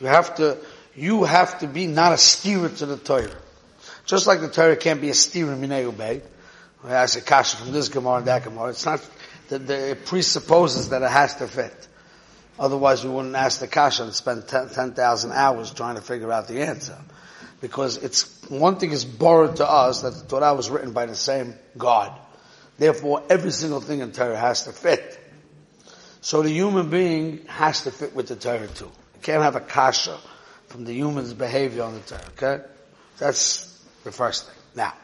You 0.00 0.06
have 0.06 0.34
to, 0.36 0.58
you 0.94 1.24
have 1.24 1.58
to 1.60 1.66
be 1.66 1.86
not 1.86 2.12
a 2.12 2.18
steerer 2.18 2.68
to 2.68 2.86
the 2.86 2.96
Torah. 2.96 3.30
Just 4.06 4.26
like 4.26 4.40
the 4.40 4.48
Torah 4.48 4.76
can't 4.76 5.00
be 5.00 5.10
a 5.10 5.14
steerer 5.14 5.56
minei 5.56 5.90
ubay. 5.90 6.22
I 6.84 7.06
say 7.06 7.20
kasha 7.20 7.58
from 7.58 7.72
this 7.72 7.88
Gemara 7.88 8.16
and 8.16 8.26
that 8.26 8.44
Gemara. 8.44 8.70
It's 8.70 8.86
not, 8.86 9.06
the, 9.48 9.58
the, 9.58 9.90
it 9.90 10.06
presupposes 10.06 10.88
that 10.90 11.02
it 11.02 11.10
has 11.10 11.36
to 11.36 11.46
fit. 11.46 11.88
Otherwise 12.58 13.04
we 13.04 13.10
wouldn't 13.10 13.34
ask 13.34 13.60
the 13.60 13.66
kasha 13.66 14.04
and 14.04 14.14
spend 14.14 14.48
10,000 14.48 15.32
hours 15.32 15.72
trying 15.72 15.96
to 15.96 16.02
figure 16.02 16.32
out 16.32 16.48
the 16.48 16.62
answer. 16.62 16.96
Because 17.60 17.98
it's, 17.98 18.42
one 18.48 18.76
thing 18.76 18.92
is 18.92 19.04
borrowed 19.04 19.56
to 19.56 19.68
us 19.68 20.02
that 20.02 20.14
the 20.14 20.26
Torah 20.26 20.54
was 20.54 20.70
written 20.70 20.92
by 20.92 21.06
the 21.06 21.14
same 21.14 21.54
God. 21.76 22.18
Therefore 22.80 23.22
every 23.28 23.50
single 23.50 23.82
thing 23.82 24.00
in 24.00 24.10
Torah 24.10 24.38
has 24.38 24.64
to 24.64 24.72
fit. 24.72 25.18
So 26.22 26.40
the 26.40 26.48
human 26.48 26.88
being 26.88 27.44
has 27.46 27.82
to 27.82 27.90
fit 27.90 28.16
with 28.16 28.28
the 28.28 28.36
Torah 28.36 28.68
too. 28.68 28.86
You 28.86 29.20
can't 29.20 29.42
have 29.42 29.54
a 29.54 29.60
kasha 29.60 30.18
from 30.68 30.86
the 30.86 30.94
human's 30.94 31.34
behavior 31.34 31.82
on 31.82 31.92
the 31.92 32.00
Torah, 32.00 32.24
okay? 32.38 32.64
That's 33.18 33.78
the 34.02 34.10
first 34.10 34.46
thing. 34.46 34.54
Now, 34.74 34.94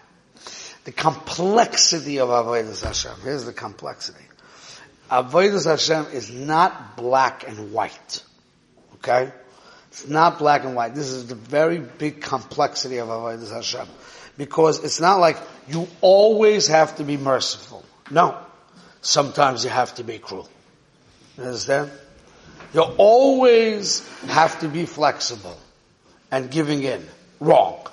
the 0.84 0.92
complexity 0.92 2.18
of 2.18 2.30
Avodah 2.30 2.82
Hashem. 2.82 3.20
Here's 3.22 3.44
the 3.44 3.52
complexity. 3.52 4.24
Avodah 5.10 5.62
Hashem 5.62 6.14
is 6.14 6.30
not 6.30 6.96
black 6.96 7.46
and 7.46 7.74
white. 7.74 8.24
Okay? 8.94 9.30
It's 9.88 10.08
not 10.08 10.38
black 10.38 10.64
and 10.64 10.74
white. 10.74 10.94
This 10.94 11.10
is 11.10 11.26
the 11.26 11.34
very 11.34 11.78
big 11.78 12.22
complexity 12.22 12.96
of 12.98 13.08
Avodah 13.08 13.52
Hashem. 13.52 13.86
Because 14.38 14.82
it's 14.82 14.98
not 14.98 15.20
like 15.20 15.36
you 15.68 15.88
always 16.00 16.68
have 16.68 16.96
to 16.96 17.04
be 17.04 17.16
merciful. 17.16 17.84
No. 18.10 18.38
Sometimes 19.02 19.64
you 19.64 19.70
have 19.70 19.94
to 19.96 20.04
be 20.04 20.18
cruel. 20.18 20.48
You 21.36 21.44
understand? 21.44 21.90
You 22.72 22.82
always 22.82 24.06
have 24.26 24.60
to 24.60 24.68
be 24.68 24.86
flexible 24.86 25.56
and 26.30 26.50
giving 26.50 26.82
in. 26.82 27.04
Wrong. 27.40 27.86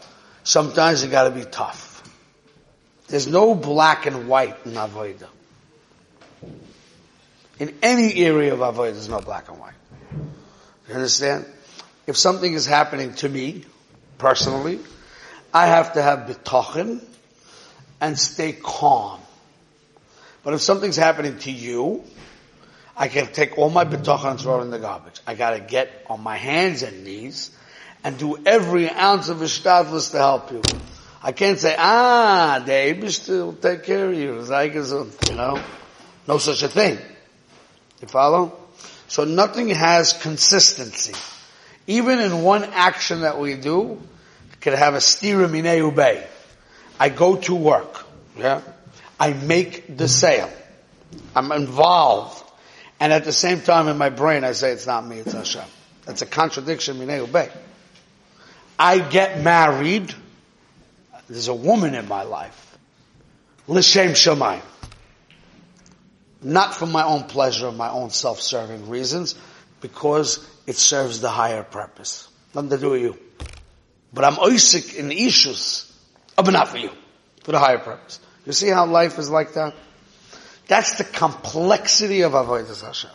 Sometimes 0.43 1.03
you 1.03 1.09
gotta 1.09 1.31
be 1.31 1.43
tough. 1.43 2.03
There's 3.07 3.27
no 3.27 3.53
black 3.55 4.05
and 4.05 4.27
white 4.27 4.57
in 4.65 4.73
Avodah. 4.73 5.27
In 7.59 7.75
any 7.81 8.15
area 8.15 8.53
of 8.53 8.59
Avodah, 8.59 8.93
there's 8.93 9.09
no 9.09 9.19
black 9.19 9.49
and 9.49 9.59
white. 9.59 9.73
You 10.89 10.95
understand? 10.95 11.45
If 12.07 12.17
something 12.17 12.51
is 12.53 12.65
happening 12.65 13.13
to 13.15 13.29
me, 13.29 13.65
personally, 14.17 14.79
I 15.53 15.67
have 15.67 15.93
to 15.93 16.01
have 16.01 16.27
bitachon 16.27 17.01
and 18.03 18.19
stay 18.19 18.51
calm. 18.51 19.21
But 20.43 20.53
if 20.53 20.61
something's 20.61 20.97
happening 20.97 21.37
to 21.39 21.51
you, 21.51 22.03
I 22.97 23.07
can 23.07 23.27
take 23.27 23.57
all 23.57 23.69
my 23.69 23.85
bitachon 23.85 24.31
and 24.31 24.39
throw 24.39 24.59
it 24.59 24.63
in 24.63 24.71
the 24.71 24.77
garbage. 24.77 25.21
I 25.25 25.35
gotta 25.35 25.61
get 25.61 26.05
on 26.09 26.19
my 26.19 26.35
hands 26.35 26.83
and 26.83 27.05
knees 27.05 27.51
and 28.03 28.17
do 28.17 28.37
every 28.45 28.89
ounce 28.89 29.29
of 29.29 29.37
ishtadlus 29.37 30.11
to 30.11 30.17
help 30.17 30.51
you. 30.51 30.61
I 31.23 31.31
can't 31.31 31.57
say, 31.57 31.73
ah, 31.79 32.61
the 32.65 32.73
Abish 32.73 33.29
will 33.29 33.53
take 33.53 33.85
care 33.85 34.09
of 34.09 34.13
you. 34.15 34.43
You 35.29 35.35
know, 35.37 35.63
no 36.27 36.37
such 36.39 36.61
a 36.61 36.67
thing. 36.67 36.97
You 38.01 38.07
follow? 38.09 38.59
So 39.07 39.23
nothing 39.23 39.69
has 39.69 40.11
consistency. 40.11 41.13
Even 41.87 42.19
in 42.19 42.43
one 42.43 42.65
action 42.65 43.21
that 43.21 43.39
we 43.39 43.55
do, 43.55 44.01
could 44.59 44.73
have 44.73 44.93
a 44.93 44.97
stira 44.97 45.49
mineu 45.49 45.95
bay. 45.95 46.27
I 47.03 47.09
go 47.09 47.35
to 47.35 47.53
work. 47.53 48.05
Yeah. 48.37 48.61
I 49.19 49.33
make 49.33 49.97
the 49.97 50.07
sale. 50.07 50.49
I'm 51.35 51.51
involved. 51.51 52.41
And 52.97 53.11
at 53.11 53.25
the 53.25 53.33
same 53.33 53.59
time 53.59 53.89
in 53.89 53.97
my 53.97 54.07
brain 54.07 54.45
I 54.45 54.53
say 54.53 54.71
it's 54.71 54.87
not 54.87 55.05
me, 55.05 55.17
it's 55.17 55.33
Hashem. 55.33 55.65
That's 56.05 56.21
a 56.21 56.25
contradiction, 56.25 56.99
mineu 56.99 57.29
bay. 57.29 57.49
I 58.79 58.99
get 58.99 59.41
married. 59.41 60.15
There's 61.27 61.49
a 61.49 61.53
woman 61.53 61.93
in 61.93 62.07
my 62.07 62.23
life. 62.23 62.77
L'shem 63.67 64.11
Shemayim. 64.11 64.61
Not 66.41 66.73
for 66.73 66.85
my 66.85 67.03
own 67.03 67.23
pleasure, 67.23 67.69
my 67.73 67.89
own 67.89 68.11
self-serving 68.11 68.87
reasons, 68.87 69.35
because 69.81 70.39
it 70.65 70.77
serves 70.77 71.19
the 71.19 71.29
higher 71.29 71.63
purpose. 71.63 72.29
Nothing 72.55 72.69
to 72.69 72.77
do 72.77 72.89
with 72.91 73.01
you. 73.01 73.19
But 74.13 74.23
I'm 74.23 74.35
oisik 74.35 74.95
in 74.95 75.11
issues, 75.11 75.92
Oh, 76.37 76.43
but 76.43 76.51
not 76.51 76.67
for 76.67 76.77
you. 76.77 76.91
For 77.43 77.51
the 77.51 77.59
higher 77.59 77.77
purpose. 77.77 78.19
You 78.45 78.53
see 78.53 78.69
how 78.69 78.85
life 78.85 79.19
is 79.19 79.29
like 79.29 79.53
that? 79.53 79.75
That's 80.67 80.97
the 80.97 81.03
complexity 81.03 82.21
of 82.21 82.33
Avodah 82.33 82.81
Hashem. 82.81 83.11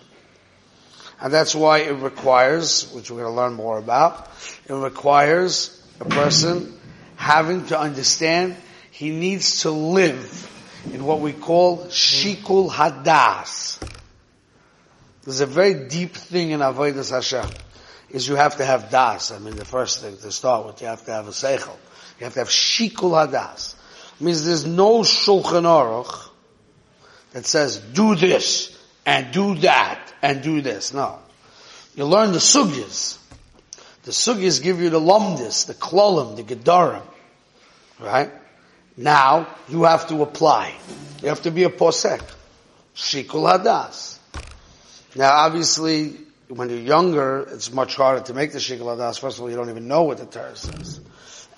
And 1.20 1.32
that's 1.32 1.54
why 1.54 1.78
it 1.78 1.94
requires, 1.94 2.92
which 2.92 3.10
we're 3.10 3.22
going 3.22 3.32
to 3.32 3.36
learn 3.36 3.54
more 3.54 3.78
about, 3.78 4.30
it 4.68 4.72
requires 4.72 5.74
a 6.00 6.04
person 6.04 6.78
having 7.16 7.66
to 7.66 7.78
understand 7.78 8.54
he 8.92 9.10
needs 9.10 9.62
to 9.62 9.70
live 9.70 10.48
in 10.92 11.04
what 11.04 11.20
we 11.20 11.32
call 11.32 11.86
shikul 11.86 12.70
hadas. 12.70 13.82
There's 15.24 15.40
a 15.40 15.46
very 15.46 15.88
deep 15.88 16.14
thing 16.14 16.50
in 16.50 16.60
avodas 16.60 17.10
Hashem, 17.10 17.50
is 18.10 18.28
you 18.28 18.36
have 18.36 18.58
to 18.58 18.64
have 18.64 18.90
das. 18.90 19.32
I 19.32 19.38
mean, 19.38 19.56
the 19.56 19.64
first 19.64 20.00
thing 20.00 20.16
to 20.18 20.30
start 20.30 20.66
with, 20.66 20.80
you 20.80 20.86
have 20.86 21.04
to 21.06 21.12
have 21.12 21.26
a 21.26 21.32
seichel. 21.32 21.76
You 22.18 22.24
have 22.24 22.34
to 22.34 22.40
have 22.40 22.48
shikul 22.48 23.12
hadas. 23.12 23.74
It 24.20 24.24
means 24.24 24.44
there's 24.44 24.66
no 24.66 25.00
shulchan 25.00 25.64
aruch 25.64 26.28
that 27.32 27.46
says, 27.46 27.78
do 27.78 28.14
this, 28.14 28.76
and 29.06 29.32
do 29.32 29.54
that, 29.56 30.12
and 30.22 30.42
do 30.42 30.60
this. 30.60 30.92
No. 30.92 31.18
You 31.94 32.04
learn 32.04 32.32
the 32.32 32.38
sugyas. 32.38 33.18
The 34.02 34.10
sugyas 34.10 34.62
give 34.62 34.80
you 34.80 34.90
the 34.90 35.00
lumdis, 35.00 35.66
the 35.66 35.74
klolim, 35.74 36.36
the 36.36 36.42
gedarim. 36.42 37.02
Right? 38.00 38.30
Now, 38.96 39.48
you 39.68 39.84
have 39.84 40.08
to 40.08 40.22
apply. 40.22 40.74
You 41.22 41.28
have 41.28 41.42
to 41.42 41.50
be 41.50 41.64
a 41.64 41.70
posek. 41.70 42.22
Shikul 42.96 43.48
hadas. 43.48 44.18
Now, 45.14 45.32
obviously, 45.32 46.16
when 46.48 46.70
you're 46.70 46.78
younger, 46.78 47.48
it's 47.52 47.72
much 47.72 47.94
harder 47.94 48.24
to 48.24 48.34
make 48.34 48.52
the 48.52 48.58
shikul 48.58 48.96
hadas. 48.96 49.20
First 49.20 49.38
of 49.38 49.42
all, 49.42 49.50
you 49.50 49.56
don't 49.56 49.70
even 49.70 49.86
know 49.86 50.02
what 50.02 50.18
the 50.18 50.26
Torah 50.26 50.56
says. 50.56 51.00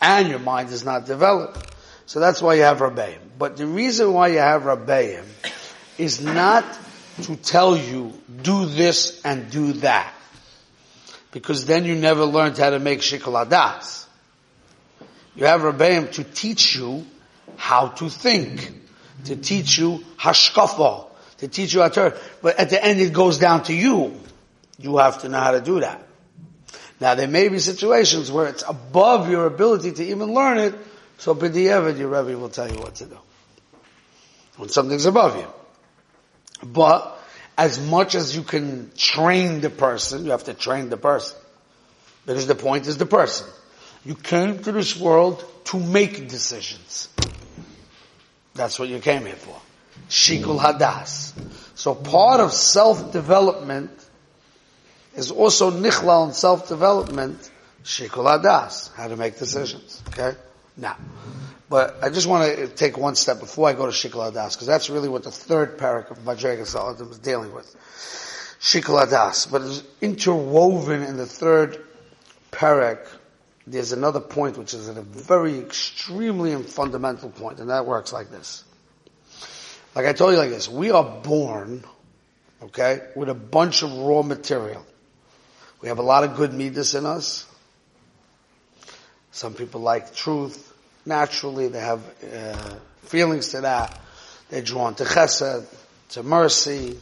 And 0.00 0.28
your 0.28 0.38
mind 0.38 0.70
is 0.70 0.84
not 0.84 1.06
developed. 1.06 1.74
So 2.06 2.20
that's 2.20 2.40
why 2.42 2.54
you 2.54 2.62
have 2.62 2.78
Rabbeim. 2.78 3.18
But 3.38 3.56
the 3.56 3.66
reason 3.66 4.12
why 4.12 4.28
you 4.28 4.38
have 4.38 4.62
Rabbeim 4.62 5.24
is 5.98 6.20
not 6.20 6.64
to 7.22 7.36
tell 7.36 7.76
you, 7.76 8.12
do 8.42 8.66
this 8.66 9.20
and 9.24 9.50
do 9.50 9.74
that. 9.74 10.12
Because 11.32 11.66
then 11.66 11.84
you 11.84 11.94
never 11.94 12.24
learned 12.24 12.58
how 12.58 12.70
to 12.70 12.78
make 12.78 13.00
shikul 13.00 13.44
hadas. 13.44 14.06
You 15.36 15.46
have 15.46 15.60
Rabbeim 15.60 16.10
to 16.12 16.24
teach 16.24 16.74
you 16.74 17.06
how 17.56 17.88
to 17.88 18.08
think, 18.08 18.72
to 19.26 19.36
teach 19.36 19.78
you 19.78 20.04
hashkafa, 20.18 21.06
to 21.38 21.48
teach 21.48 21.74
you 21.74 21.82
how 21.82 21.88
to, 21.88 22.18
but 22.42 22.58
at 22.58 22.70
the 22.70 22.82
end 22.82 23.00
it 23.00 23.12
goes 23.12 23.38
down 23.38 23.62
to 23.64 23.74
you. 23.74 24.18
You 24.78 24.96
have 24.96 25.20
to 25.22 25.28
know 25.28 25.38
how 25.38 25.52
to 25.52 25.60
do 25.60 25.80
that. 25.80 26.06
Now 27.00 27.14
there 27.14 27.28
may 27.28 27.48
be 27.48 27.58
situations 27.58 28.30
where 28.30 28.46
it's 28.46 28.62
above 28.68 29.30
your 29.30 29.46
ability 29.46 29.92
to 29.92 30.04
even 30.04 30.34
learn 30.34 30.58
it, 30.58 30.74
so 31.18 31.34
b'di'evid 31.34 31.98
your 31.98 32.08
Rebbe 32.08 32.38
will 32.38 32.50
tell 32.50 32.70
you 32.70 32.78
what 32.78 32.96
to 32.96 33.06
do. 33.06 33.18
When 34.56 34.68
something's 34.68 35.06
above 35.06 35.36
you. 35.36 35.46
But, 36.62 37.18
as 37.56 37.80
much 37.80 38.14
as 38.14 38.36
you 38.36 38.42
can 38.42 38.90
train 38.96 39.60
the 39.60 39.70
person, 39.70 40.24
you 40.24 40.32
have 40.32 40.44
to 40.44 40.54
train 40.54 40.90
the 40.90 40.96
person. 40.98 41.38
Because 42.26 42.46
the 42.46 42.54
point 42.54 42.86
is 42.86 42.98
the 42.98 43.06
person. 43.06 43.46
You 44.04 44.14
came 44.14 44.62
to 44.62 44.72
this 44.72 44.96
world 44.98 45.44
to 45.66 45.78
make 45.78 46.28
decisions. 46.28 47.08
That's 48.54 48.78
what 48.78 48.88
you 48.88 48.98
came 48.98 49.24
here 49.24 49.36
for. 49.36 49.58
Shikul 50.08 50.58
Hadas. 50.58 51.32
So 51.74 51.94
part 51.94 52.40
of 52.40 52.52
self-development 52.52 53.90
is 55.14 55.30
also 55.30 55.70
nichlal 55.70 56.28
in 56.28 56.34
self-development, 56.34 57.50
Shikul 57.84 58.24
Hadas, 58.24 58.92
how 58.94 59.08
to 59.08 59.16
make 59.16 59.38
decisions. 59.38 60.02
Okay? 60.08 60.36
Now, 60.76 60.96
but 61.68 62.02
I 62.02 62.10
just 62.10 62.26
want 62.26 62.56
to 62.56 62.68
take 62.68 62.98
one 62.98 63.14
step 63.14 63.40
before 63.40 63.68
I 63.68 63.72
go 63.72 63.86
to 63.86 63.92
Shikul 63.92 64.32
Hadas, 64.32 64.54
because 64.54 64.66
that's 64.66 64.90
really 64.90 65.08
what 65.08 65.24
the 65.24 65.30
third 65.30 65.78
parak 65.78 66.10
of 66.10 66.18
Madregas 66.20 66.74
Ha'adam 66.74 67.10
is 67.10 67.18
dealing 67.18 67.52
with. 67.52 67.66
Shikul 68.60 69.04
Hadas, 69.04 69.50
but 69.50 69.62
it's 69.62 69.82
interwoven 70.00 71.02
in 71.02 71.16
the 71.16 71.26
third 71.26 71.82
parak. 72.52 73.06
There's 73.66 73.92
another 73.92 74.20
point 74.20 74.58
which 74.58 74.74
is 74.74 74.88
a 74.88 75.00
very 75.00 75.58
extremely 75.58 76.52
and 76.52 76.66
fundamental 76.66 77.30
point, 77.30 77.60
and 77.60 77.70
that 77.70 77.86
works 77.86 78.12
like 78.12 78.30
this. 78.30 78.64
Like 79.94 80.06
I 80.06 80.12
told 80.12 80.32
you 80.32 80.38
like 80.38 80.50
this, 80.50 80.68
we 80.68 80.90
are 80.90 81.04
born, 81.04 81.84
okay, 82.62 83.00
with 83.16 83.28
a 83.28 83.34
bunch 83.34 83.82
of 83.82 83.92
raw 83.92 84.22
material. 84.22 84.84
We 85.80 85.88
have 85.88 85.98
a 85.98 86.02
lot 86.02 86.24
of 86.24 86.36
good 86.36 86.52
midas 86.52 86.94
in 86.94 87.06
us. 87.06 87.46
Some 89.32 89.54
people 89.54 89.80
like 89.80 90.14
truth. 90.14 90.72
Naturally, 91.06 91.68
they 91.68 91.80
have 91.80 92.02
uh, 92.32 92.74
feelings 93.02 93.50
to 93.50 93.62
that. 93.62 93.98
They're 94.50 94.62
drawn 94.62 94.94
to 94.96 95.04
chesed, 95.04 95.66
to 96.10 96.22
mercy, 96.22 96.98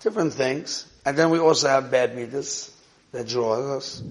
different 0.00 0.32
things. 0.32 0.86
And 1.04 1.16
then 1.16 1.30
we 1.30 1.38
also 1.38 1.68
have 1.68 1.90
bad 1.90 2.16
midas 2.16 2.72
that 3.12 3.28
draw 3.28 3.76
us. 3.76 4.02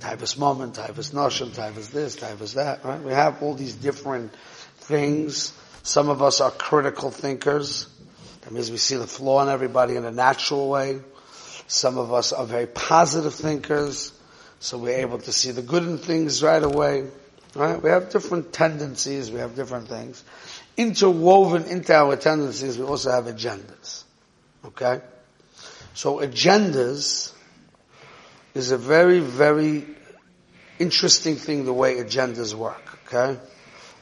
Typhus 0.00 0.36
moment, 0.38 0.74
typhus 0.74 1.12
notion, 1.12 1.52
typhus 1.52 1.88
this, 1.88 2.16
typhus 2.16 2.54
that, 2.54 2.84
right? 2.84 3.02
We 3.02 3.12
have 3.12 3.42
all 3.42 3.54
these 3.54 3.74
different 3.74 4.34
things. 4.78 5.52
Some 5.82 6.08
of 6.08 6.22
us 6.22 6.40
are 6.40 6.50
critical 6.50 7.10
thinkers. 7.10 7.86
That 8.42 8.52
means 8.52 8.70
we 8.70 8.78
see 8.78 8.96
the 8.96 9.06
flaw 9.06 9.42
in 9.42 9.48
everybody 9.48 9.96
in 9.96 10.04
a 10.04 10.10
natural 10.10 10.68
way. 10.70 11.00
Some 11.70 11.98
of 11.98 12.12
us 12.12 12.32
are 12.32 12.44
very 12.44 12.66
positive 12.66 13.32
thinkers, 13.32 14.12
so 14.58 14.76
we're 14.76 14.98
able 14.98 15.18
to 15.18 15.30
see 15.30 15.52
the 15.52 15.62
good 15.62 15.84
in 15.84 15.98
things 15.98 16.42
right 16.42 16.60
away. 16.60 17.06
Right? 17.54 17.80
We 17.80 17.90
have 17.90 18.10
different 18.10 18.52
tendencies, 18.52 19.30
we 19.30 19.38
have 19.38 19.54
different 19.54 19.86
things. 19.86 20.24
Interwoven 20.76 21.66
into 21.66 21.94
our 21.94 22.16
tendencies, 22.16 22.76
we 22.76 22.84
also 22.84 23.12
have 23.12 23.26
agendas. 23.26 24.02
Okay? 24.64 25.00
So 25.94 26.16
agendas 26.18 27.32
is 28.52 28.72
a 28.72 28.76
very, 28.76 29.20
very 29.20 29.86
interesting 30.80 31.36
thing 31.36 31.66
the 31.66 31.72
way 31.72 31.98
agendas 31.98 32.52
work. 32.52 32.98
Okay? 33.06 33.38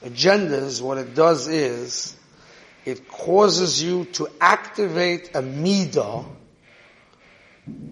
Agendas, 0.02 0.80
what 0.80 0.96
it 0.96 1.14
does 1.14 1.48
is, 1.48 2.16
it 2.86 3.08
causes 3.08 3.82
you 3.82 4.06
to 4.06 4.26
activate 4.40 5.32
a 5.34 5.42
midah 5.42 6.24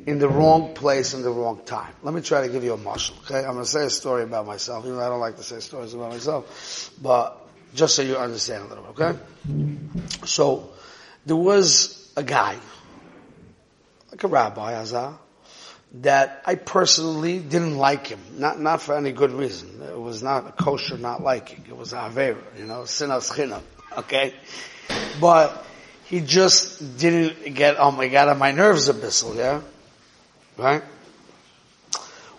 in 0.06 0.18
the 0.18 0.28
wrong 0.28 0.74
place 0.74 1.14
in 1.14 1.22
the 1.22 1.30
wrong 1.30 1.60
time. 1.66 1.92
Let 2.02 2.14
me 2.14 2.20
try 2.20 2.46
to 2.46 2.52
give 2.52 2.62
you 2.62 2.74
a 2.74 2.76
marshal, 2.76 3.16
okay? 3.24 3.44
I'm 3.44 3.54
going 3.54 3.64
to 3.64 3.70
say 3.70 3.84
a 3.84 3.90
story 3.90 4.22
about 4.22 4.46
myself, 4.46 4.84
even 4.84 4.96
though 4.96 5.04
I 5.04 5.08
don't 5.08 5.20
like 5.20 5.36
to 5.36 5.42
say 5.42 5.58
stories 5.58 5.94
about 5.94 6.12
myself, 6.12 6.92
but 7.02 7.44
just 7.74 7.96
so 7.96 8.02
you 8.02 8.16
understand 8.16 8.64
a 8.64 8.68
little 8.68 8.84
bit, 8.84 9.02
okay? 9.02 9.18
So, 10.24 10.70
there 11.26 11.36
was 11.36 12.12
a 12.16 12.22
guy, 12.22 12.56
like 14.12 14.22
a 14.22 14.28
rabbi, 14.28 14.74
Azar, 14.74 15.18
that 16.02 16.42
I 16.46 16.54
personally 16.54 17.40
didn't 17.40 17.76
like 17.76 18.06
him. 18.06 18.20
Not, 18.38 18.60
not 18.60 18.82
for 18.82 18.96
any 18.96 19.10
good 19.10 19.32
reason. 19.32 19.82
It 19.82 19.98
was 19.98 20.22
not 20.22 20.46
a 20.46 20.52
kosher 20.52 20.98
not 20.98 21.22
liking. 21.22 21.64
It 21.68 21.76
was 21.76 21.92
Avera, 21.92 22.38
you 22.56 22.64
know, 22.64 22.82
sinas 22.82 23.32
chinam, 23.32 23.62
okay? 23.98 24.34
But, 25.20 25.65
he 26.06 26.20
just 26.20 26.98
didn't 26.98 27.54
get 27.54 27.76
oh 27.78 27.90
my, 27.90 28.08
god, 28.08 28.28
on 28.28 28.38
my 28.38 28.52
nerves 28.52 28.88
a 28.88 28.94
bissel, 28.94 29.34
yeah? 29.34 29.60
Right? 30.56 30.82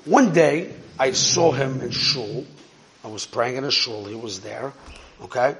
One 0.05 0.31
day, 0.31 0.74
I 0.97 1.12
saw 1.12 1.51
him 1.51 1.81
in 1.81 1.91
shul. 1.91 2.45
I 3.03 3.09
was 3.09 3.25
praying 3.25 3.57
in 3.57 3.65
a 3.65 3.71
shul. 3.71 4.05
He 4.05 4.15
was 4.15 4.39
there. 4.39 4.74
Okay? 5.21 5.55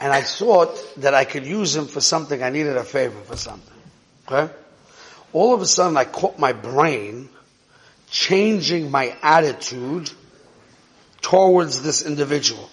And 0.00 0.12
I 0.12 0.22
thought 0.22 0.70
that 0.98 1.14
I 1.14 1.24
could 1.24 1.44
use 1.44 1.74
him 1.74 1.86
for 1.86 2.00
something. 2.00 2.42
I 2.42 2.50
needed 2.50 2.76
a 2.76 2.84
favor 2.84 3.20
for 3.20 3.36
something. 3.36 3.74
Okay? 4.28 4.52
All 5.32 5.54
of 5.54 5.60
a 5.60 5.66
sudden, 5.66 5.96
I 5.96 6.04
caught 6.04 6.38
my 6.38 6.52
brain 6.52 7.28
changing 8.10 8.90
my 8.90 9.16
attitude 9.22 10.10
towards 11.22 11.82
this 11.82 12.04
individual. 12.04 12.70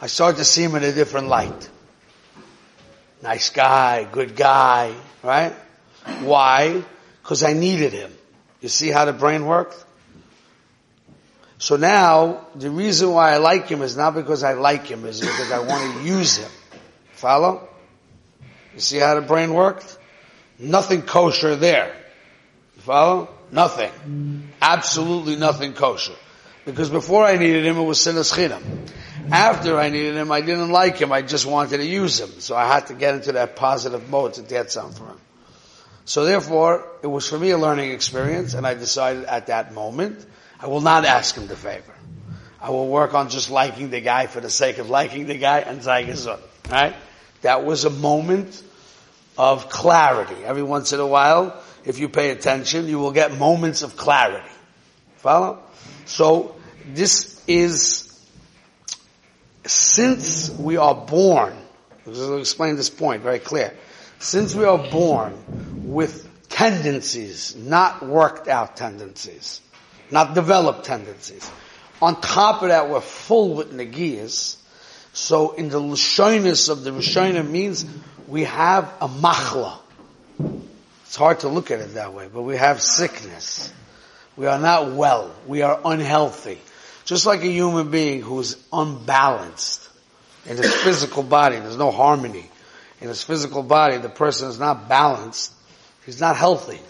I 0.00 0.06
started 0.06 0.38
to 0.38 0.44
see 0.44 0.62
him 0.62 0.74
in 0.74 0.84
a 0.84 0.92
different 0.92 1.28
light. 1.28 1.68
Nice 3.22 3.50
guy, 3.50 4.04
good 4.04 4.34
guy, 4.34 4.94
right? 5.22 5.52
Why? 6.20 6.82
Because 7.22 7.42
I 7.42 7.52
needed 7.52 7.92
him. 7.92 8.12
You 8.60 8.68
see 8.68 8.88
how 8.88 9.04
the 9.04 9.12
brain 9.12 9.46
worked? 9.46 9.84
So 11.58 11.76
now, 11.76 12.46
the 12.54 12.70
reason 12.70 13.12
why 13.12 13.32
I 13.32 13.36
like 13.36 13.68
him 13.68 13.82
is 13.82 13.94
not 13.96 14.14
because 14.14 14.42
I 14.42 14.54
like 14.54 14.86
him, 14.86 15.04
is 15.04 15.20
because 15.20 15.52
I 15.52 15.58
want 15.58 15.98
to 15.98 16.02
use 16.02 16.38
him. 16.38 16.50
Follow? 17.12 17.68
You 18.74 18.80
see 18.80 18.96
how 18.96 19.14
the 19.14 19.20
brain 19.20 19.52
worked? 19.52 19.98
Nothing 20.58 21.02
kosher 21.02 21.56
there. 21.56 21.94
You 22.76 22.82
follow? 22.82 23.28
Nothing. 23.52 24.48
Absolutely 24.62 25.36
nothing 25.36 25.74
kosher. 25.74 26.14
Because 26.64 26.90
before 26.90 27.24
I 27.24 27.36
needed 27.36 27.64
him, 27.64 27.76
it 27.78 27.82
was 27.82 27.98
sinas 27.98 28.32
chinam. 28.32 28.62
After 29.32 29.78
I 29.78 29.88
needed 29.88 30.16
him, 30.16 30.32
I 30.32 30.40
didn't 30.40 30.70
like 30.70 30.98
him. 30.98 31.12
I 31.12 31.22
just 31.22 31.46
wanted 31.46 31.78
to 31.78 31.86
use 31.86 32.20
him. 32.20 32.40
So 32.40 32.56
I 32.56 32.66
had 32.66 32.88
to 32.88 32.94
get 32.94 33.14
into 33.14 33.32
that 33.32 33.56
positive 33.56 34.08
mode 34.10 34.34
to 34.34 34.42
get 34.42 34.70
something 34.70 34.96
from 34.96 35.08
him. 35.08 35.20
So 36.04 36.24
therefore, 36.24 36.86
it 37.02 37.06
was 37.06 37.28
for 37.28 37.38
me 37.38 37.50
a 37.50 37.58
learning 37.58 37.92
experience, 37.92 38.54
and 38.54 38.66
I 38.66 38.74
decided 38.74 39.24
at 39.24 39.46
that 39.46 39.72
moment, 39.72 40.26
I 40.58 40.66
will 40.66 40.80
not 40.80 41.04
ask 41.04 41.36
him 41.36 41.46
the 41.46 41.56
favor. 41.56 41.94
I 42.60 42.70
will 42.70 42.88
work 42.88 43.14
on 43.14 43.30
just 43.30 43.50
liking 43.50 43.90
the 43.90 44.00
guy 44.00 44.26
for 44.26 44.40
the 44.40 44.50
sake 44.50 44.78
of 44.78 44.90
liking 44.90 45.26
the 45.26 45.38
guy 45.38 45.60
and 45.60 45.80
Zaygazun. 45.80 46.40
Right? 46.70 46.94
That 47.42 47.64
was 47.64 47.84
a 47.84 47.90
moment 47.90 48.62
of 49.38 49.70
clarity. 49.70 50.44
Every 50.44 50.62
once 50.62 50.92
in 50.92 51.00
a 51.00 51.06
while, 51.06 51.62
if 51.84 51.98
you 51.98 52.08
pay 52.08 52.30
attention, 52.30 52.88
you 52.88 52.98
will 52.98 53.12
get 53.12 53.38
moments 53.38 53.82
of 53.82 53.96
clarity. 53.96 54.50
Follow? 55.16 55.62
So, 56.06 56.54
this 56.86 57.42
is 57.46 58.10
since 59.66 60.50
we 60.50 60.76
are 60.76 60.94
born, 60.94 61.56
I'll 62.06 62.38
explain 62.38 62.76
this 62.76 62.90
point 62.90 63.22
very 63.22 63.38
clear. 63.38 63.74
Since 64.18 64.54
we 64.54 64.64
are 64.64 64.78
born 64.78 65.92
with 65.92 66.28
tendencies, 66.48 67.54
not 67.56 68.04
worked 68.06 68.48
out 68.48 68.76
tendencies, 68.76 69.60
not 70.10 70.34
developed 70.34 70.84
tendencies, 70.84 71.50
on 72.02 72.20
top 72.20 72.62
of 72.62 72.68
that 72.68 72.88
we're 72.88 73.00
full 73.00 73.54
with 73.54 73.72
negiyas, 73.72 74.56
so 75.12 75.52
in 75.52 75.68
the 75.68 75.80
Lashonis 75.80 76.68
of 76.68 76.84
the 76.84 76.90
Rishonim 76.90 77.50
means 77.50 77.84
we 78.26 78.44
have 78.44 78.92
a 79.00 79.08
machla. 79.08 79.78
It's 81.04 81.16
hard 81.16 81.40
to 81.40 81.48
look 81.48 81.70
at 81.70 81.80
it 81.80 81.94
that 81.94 82.14
way, 82.14 82.28
but 82.32 82.42
we 82.42 82.56
have 82.56 82.80
sickness. 82.80 83.72
We 84.40 84.46
are 84.46 84.58
not 84.58 84.92
well. 84.92 85.30
We 85.46 85.60
are 85.60 85.78
unhealthy. 85.84 86.58
Just 87.04 87.26
like 87.26 87.42
a 87.42 87.52
human 87.52 87.90
being 87.90 88.22
who's 88.22 88.56
unbalanced 88.72 89.86
in 90.46 90.56
his 90.56 90.74
physical 90.76 91.22
body, 91.22 91.58
there's 91.58 91.76
no 91.76 91.90
harmony. 91.90 92.48
In 93.02 93.08
his 93.08 93.22
physical 93.22 93.62
body, 93.62 93.98
the 93.98 94.08
person 94.08 94.48
is 94.48 94.58
not 94.58 94.88
balanced. 94.88 95.52
He's 96.06 96.22
not 96.22 96.36
healthy. 96.36 96.80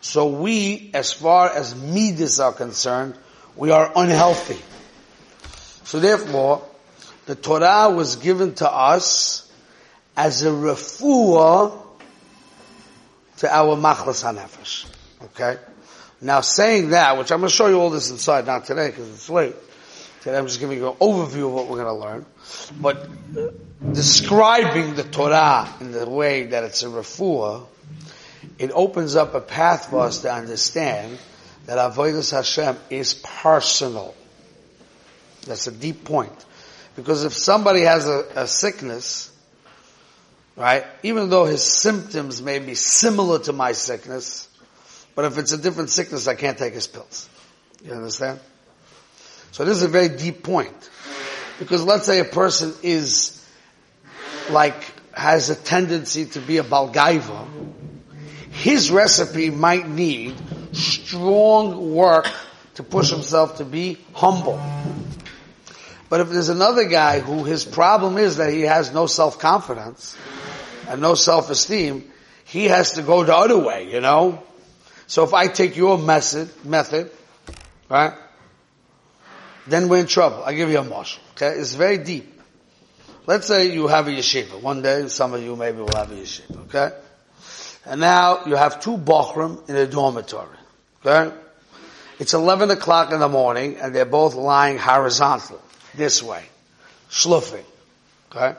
So 0.00 0.26
we, 0.26 0.90
as 0.92 1.12
far 1.12 1.54
as 1.54 1.76
midas 1.76 2.40
are 2.40 2.52
concerned, 2.52 3.14
we 3.54 3.70
are 3.70 3.92
unhealthy. 3.94 4.60
So 5.84 6.00
therefore, 6.00 6.66
the 7.26 7.36
Torah 7.36 7.90
was 7.90 8.16
given 8.16 8.56
to 8.56 8.68
us 8.68 9.48
as 10.16 10.42
a 10.42 10.50
refuah 10.50 11.80
to 13.36 13.54
our 13.54 13.76
machlas 13.76 14.24
hanefesh. 14.24 14.90
Okay? 15.26 15.60
Now 16.24 16.40
saying 16.40 16.90
that, 16.90 17.18
which 17.18 17.30
I'm 17.30 17.40
going 17.40 17.50
to 17.50 17.54
show 17.54 17.66
you 17.66 17.78
all 17.78 17.90
this 17.90 18.10
inside, 18.10 18.46
not 18.46 18.64
today 18.64 18.88
because 18.88 19.10
it's 19.10 19.28
late. 19.28 19.54
Today 20.22 20.38
I'm 20.38 20.46
just 20.46 20.58
giving 20.58 20.78
you 20.78 20.88
an 20.88 20.96
overview 20.96 21.48
of 21.48 21.52
what 21.52 21.68
we're 21.68 21.84
going 21.84 21.94
to 21.94 22.02
learn. 22.02 22.26
But 22.80 23.06
uh, 23.36 23.50
describing 23.92 24.94
the 24.94 25.02
Torah 25.02 25.68
in 25.82 25.92
the 25.92 26.08
way 26.08 26.44
that 26.44 26.64
it's 26.64 26.82
a 26.82 26.86
refuah, 26.86 27.66
it 28.58 28.70
opens 28.72 29.16
up 29.16 29.34
a 29.34 29.40
path 29.42 29.90
for 29.90 30.00
us 30.00 30.22
to 30.22 30.32
understand 30.32 31.18
that 31.66 31.76
Avodah 31.76 32.30
Hashem 32.30 32.78
is 32.88 33.12
personal. 33.12 34.14
That's 35.46 35.66
a 35.66 35.72
deep 35.72 36.04
point. 36.04 36.32
Because 36.96 37.24
if 37.24 37.34
somebody 37.34 37.82
has 37.82 38.08
a, 38.08 38.24
a 38.34 38.46
sickness, 38.46 39.30
right, 40.56 40.86
even 41.02 41.28
though 41.28 41.44
his 41.44 41.62
symptoms 41.62 42.40
may 42.40 42.60
be 42.60 42.74
similar 42.74 43.40
to 43.40 43.52
my 43.52 43.72
sickness, 43.72 44.48
but 45.14 45.24
if 45.24 45.38
it's 45.38 45.52
a 45.52 45.58
different 45.58 45.90
sickness, 45.90 46.26
I 46.26 46.34
can't 46.34 46.58
take 46.58 46.74
his 46.74 46.86
pills. 46.86 47.28
You 47.84 47.92
understand? 47.92 48.40
So 49.52 49.64
this 49.64 49.76
is 49.76 49.82
a 49.82 49.88
very 49.88 50.08
deep 50.08 50.42
point. 50.42 50.90
Because 51.58 51.84
let's 51.84 52.06
say 52.06 52.18
a 52.18 52.24
person 52.24 52.74
is 52.82 53.46
like, 54.50 54.74
has 55.12 55.50
a 55.50 55.54
tendency 55.54 56.26
to 56.26 56.40
be 56.40 56.58
a 56.58 56.64
balgaiva, 56.64 57.46
his 58.50 58.90
recipe 58.90 59.50
might 59.50 59.88
need 59.88 60.34
strong 60.72 61.94
work 61.94 62.28
to 62.74 62.82
push 62.82 63.10
himself 63.10 63.58
to 63.58 63.64
be 63.64 63.98
humble. 64.12 64.60
But 66.08 66.20
if 66.20 66.30
there's 66.30 66.48
another 66.48 66.84
guy 66.84 67.20
who 67.20 67.44
his 67.44 67.64
problem 67.64 68.18
is 68.18 68.36
that 68.36 68.52
he 68.52 68.62
has 68.62 68.92
no 68.92 69.06
self-confidence 69.06 70.16
and 70.88 71.00
no 71.00 71.14
self-esteem, 71.14 72.10
He 72.44 72.66
has 72.66 72.92
to 72.92 73.02
go 73.02 73.24
the 73.24 73.34
other 73.34 73.58
way, 73.58 73.90
you 73.90 74.00
know? 74.00 74.42
So 75.06 75.24
if 75.24 75.34
I 75.34 75.46
take 75.48 75.76
your 75.76 75.98
method, 75.98 76.50
method, 76.64 77.10
right? 77.88 78.14
Then 79.66 79.88
we're 79.88 80.00
in 80.00 80.06
trouble. 80.06 80.42
I 80.44 80.54
give 80.54 80.70
you 80.70 80.78
a 80.78 80.84
marshal. 80.84 81.22
Okay? 81.32 81.58
It's 81.58 81.74
very 81.74 81.98
deep. 81.98 82.30
Let's 83.26 83.46
say 83.46 83.72
you 83.72 83.86
have 83.88 84.06
a 84.08 84.10
yeshiva. 84.10 84.60
One 84.60 84.82
day, 84.82 85.08
some 85.08 85.32
of 85.32 85.42
you 85.42 85.56
maybe 85.56 85.78
will 85.78 85.96
have 85.96 86.10
a 86.10 86.14
yeshiva. 86.14 86.64
Okay? 86.68 86.96
And 87.86 88.00
now 88.00 88.44
you 88.46 88.56
have 88.56 88.80
two 88.80 88.96
bochrim 88.96 89.68
in 89.68 89.76
a 89.76 89.86
dormitory. 89.86 90.56
Okay? 91.04 91.34
It's 92.18 92.34
11 92.34 92.70
o'clock 92.70 93.12
in 93.12 93.20
the 93.20 93.28
morning 93.28 93.76
and 93.78 93.94
they're 93.94 94.04
both 94.04 94.34
lying 94.34 94.78
horizontal, 94.78 95.60
this 95.94 96.22
way, 96.22 96.42
schluffing. 97.10 97.64
Okay? 98.30 98.58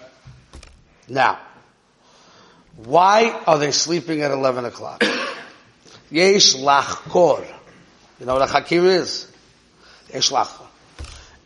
Now, 1.07 1.39
why 2.77 3.29
are 3.47 3.57
they 3.57 3.71
sleeping 3.71 4.21
at 4.21 4.31
11 4.31 4.65
o'clock? 4.65 5.03
Yesh 6.11 6.55
lachkor. 6.55 7.45
You 8.19 8.25
know 8.25 8.35
what 8.35 8.49
a 8.49 8.75
is? 8.75 9.31
Yesh 10.13 10.31
lachkor. 10.31 10.67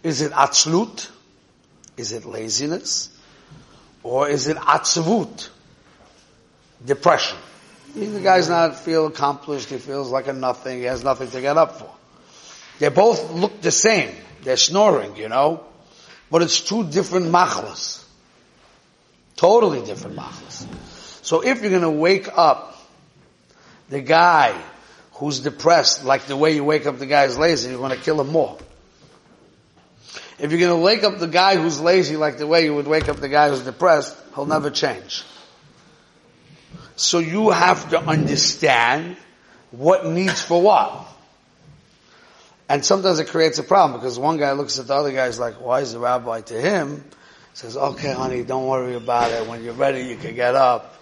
Is 0.04 0.22
it 0.22 0.32
atzlut? 0.32 1.10
Is 1.98 2.12
it 2.13 2.26
laziness? 2.26 3.10
Or 4.04 4.30
is 4.30 4.48
it 4.48 4.58
atzvut? 4.58 5.50
Depression. 6.86 7.38
The 7.95 8.22
guy's 8.22 8.48
not 8.48 8.78
feel 8.78 9.08
accomplished. 9.08 9.69
He 9.69 9.78
feels 9.78 10.10
like 10.10 10.28
a 10.28 10.34
nothing. 10.34 10.80
He 10.80 10.86
has 10.86 11.04
nothing 11.04 11.30
to 11.32 11.41
get 11.41 11.58
up 11.58 11.80
for. 11.80 11.89
They 12.80 12.89
both 12.89 13.32
look 13.32 13.62
the 13.62 13.72
same. 13.72 14.15
They're 14.43 14.58
snoring, 14.58 15.17
you 15.17 15.28
know, 15.28 15.65
but 16.32 16.41
it's 16.41 16.62
two 16.62 16.86
different 16.86 17.28
machlas. 17.28 18.06
Totally 19.36 19.82
different 19.86 20.15
machlas. 20.15 20.65
So 21.26 21.41
if 21.41 21.62
you're 21.62 21.72
going 21.72 21.82
to 21.82 21.89
wake 21.89 22.30
up 22.38 22.79
the 23.89 24.02
guy 24.02 24.60
who's 25.13 25.39
depressed, 25.39 26.06
like 26.06 26.25
the 26.25 26.38
way 26.38 26.56
you 26.56 26.63
wake 26.63 26.86
up 26.86 26.97
the 26.97 27.06
guy 27.06 27.28
who's 27.28 27.38
lazy, 27.38 27.69
you're 27.69 27.80
going 27.80 27.95
to 27.95 28.04
kill 28.04 28.21
him 28.21 28.32
more. 28.32 28.58
If 30.38 30.52
you're 30.52 30.60
going 30.60 30.80
to 30.80 30.84
wake 30.84 31.04
up 31.04 31.19
the 31.19 31.28
guy 31.28 31.58
who's 31.58 31.82
lazy 31.82 32.15
like 32.15 32.38
the 32.38 32.47
way 32.47 32.63
you 32.63 32.73
would 32.73 32.88
wake 32.88 33.10
up 33.10 33.17
the 33.17 33.28
guy 33.28 33.49
who's 33.49 33.62
depressed, 33.62 34.15
he'll 34.36 34.45
never 34.45 34.69
change. 34.69 35.23
So 36.95 37.19
you 37.19 37.49
have 37.49 37.89
to 37.89 37.99
understand 37.99 39.17
what 39.71 40.06
needs 40.06 40.41
for 40.41 40.62
what. 40.62 41.08
And 42.69 42.86
sometimes 42.86 43.19
it 43.19 43.28
creates 43.28 43.58
a 43.58 43.63
problem 43.63 43.99
because 43.99 44.19
one 44.19 44.38
guy 44.38 44.52
looks 44.52 44.80
at 44.80 44.88
the 44.88 44.93
other 44.93 45.12
guy, 45.12 45.25
is 45.25 45.39
like, 45.39 45.56
why 45.56 45.82
is 45.82 45.93
the 45.93 45.99
rabbi 45.99 46.41
to 46.41 46.62
him? 46.62 47.04
Says, 47.54 47.75
okay 47.75 48.13
honey, 48.13 48.43
don't 48.43 48.67
worry 48.67 48.93
about 48.93 49.32
it. 49.32 49.47
When 49.47 49.63
you're 49.63 49.73
ready, 49.73 50.04
you 50.04 50.15
can 50.15 50.36
get 50.36 50.56
up. 50.56 50.95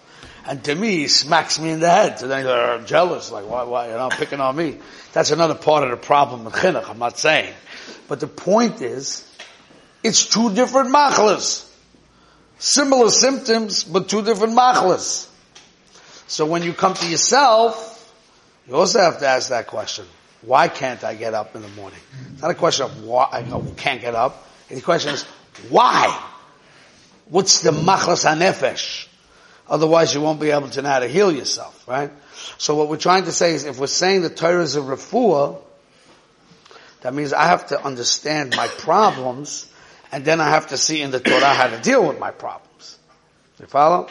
And 0.47 0.63
to 0.63 0.73
me, 0.73 0.91
he 0.91 1.07
smacks 1.09 1.59
me 1.59 1.71
in 1.71 1.81
the 1.81 1.89
head. 1.89 2.19
So 2.19 2.27
then 2.27 2.39
he's 2.39 2.47
like, 2.47 2.79
I'm 2.79 2.85
jealous. 2.85 3.31
Like, 3.31 3.49
why, 3.49 3.63
why, 3.63 3.87
you 3.87 3.93
know, 3.93 4.07
picking 4.09 4.39
on 4.39 4.55
me. 4.55 4.77
That's 5.11 5.31
another 5.31 5.55
part 5.55 5.83
of 5.83 5.89
the 5.89 5.97
problem 5.97 6.45
with 6.45 6.53
chinuch, 6.53 6.89
I'm 6.89 6.99
not 6.99 7.17
saying. 7.17 7.53
But 8.07 8.21
the 8.21 8.27
point 8.27 8.81
is, 8.81 9.29
it's 10.03 10.25
two 10.25 10.53
different 10.53 10.89
machlas. 10.89 11.69
Similar 12.59 13.09
symptoms, 13.09 13.83
but 13.83 14.07
two 14.07 14.21
different 14.23 14.53
machlas. 14.53 15.29
So 16.27 16.45
when 16.45 16.63
you 16.63 16.73
come 16.73 16.93
to 16.93 17.07
yourself, 17.07 17.93
you 18.67 18.75
also 18.75 18.99
have 18.99 19.19
to 19.19 19.27
ask 19.27 19.49
that 19.49 19.67
question. 19.67 20.05
Why 20.41 20.69
can't 20.69 21.03
I 21.03 21.15
get 21.15 21.33
up 21.33 21.55
in 21.55 21.61
the 21.61 21.67
morning? 21.69 21.99
It's 22.33 22.41
not 22.41 22.51
a 22.51 22.55
question 22.55 22.85
of 22.85 23.03
why 23.03 23.27
I 23.31 23.43
can't 23.75 23.99
get 23.99 24.15
up. 24.15 24.47
The 24.69 24.79
question 24.81 25.13
is, 25.13 25.23
why? 25.69 26.23
What's 27.29 27.61
the 27.61 27.71
machlas 27.71 28.25
hanefesh? 28.25 29.06
Otherwise 29.69 30.13
you 30.13 30.21
won't 30.21 30.39
be 30.39 30.51
able 30.51 30.69
to 30.69 30.81
know 30.81 30.89
how 30.89 30.99
to 30.99 31.07
heal 31.07 31.31
yourself, 31.31 31.87
right? 31.87 32.11
So 32.57 32.75
what 32.75 32.87
we're 32.87 32.97
trying 32.97 33.25
to 33.25 33.31
say 33.31 33.53
is 33.53 33.65
if 33.65 33.79
we're 33.79 33.87
saying 33.87 34.21
the 34.21 34.29
Torah 34.29 34.61
is 34.63 34.75
a 34.75 34.81
refuah, 34.81 35.59
that 37.01 37.13
means 37.13 37.33
I 37.33 37.45
have 37.45 37.67
to 37.67 37.83
understand 37.83 38.55
my 38.55 38.67
problems 38.67 39.71
and 40.11 40.23
then 40.23 40.39
I 40.39 40.49
have 40.49 40.67
to 40.67 40.77
see 40.77 41.01
in 41.01 41.11
the 41.11 41.19
Torah 41.19 41.53
how 41.53 41.67
to 41.67 41.81
deal 41.81 42.07
with 42.07 42.17
my 42.19 42.31
problems. 42.31 42.97
You 43.59 43.65
follow? 43.65 44.07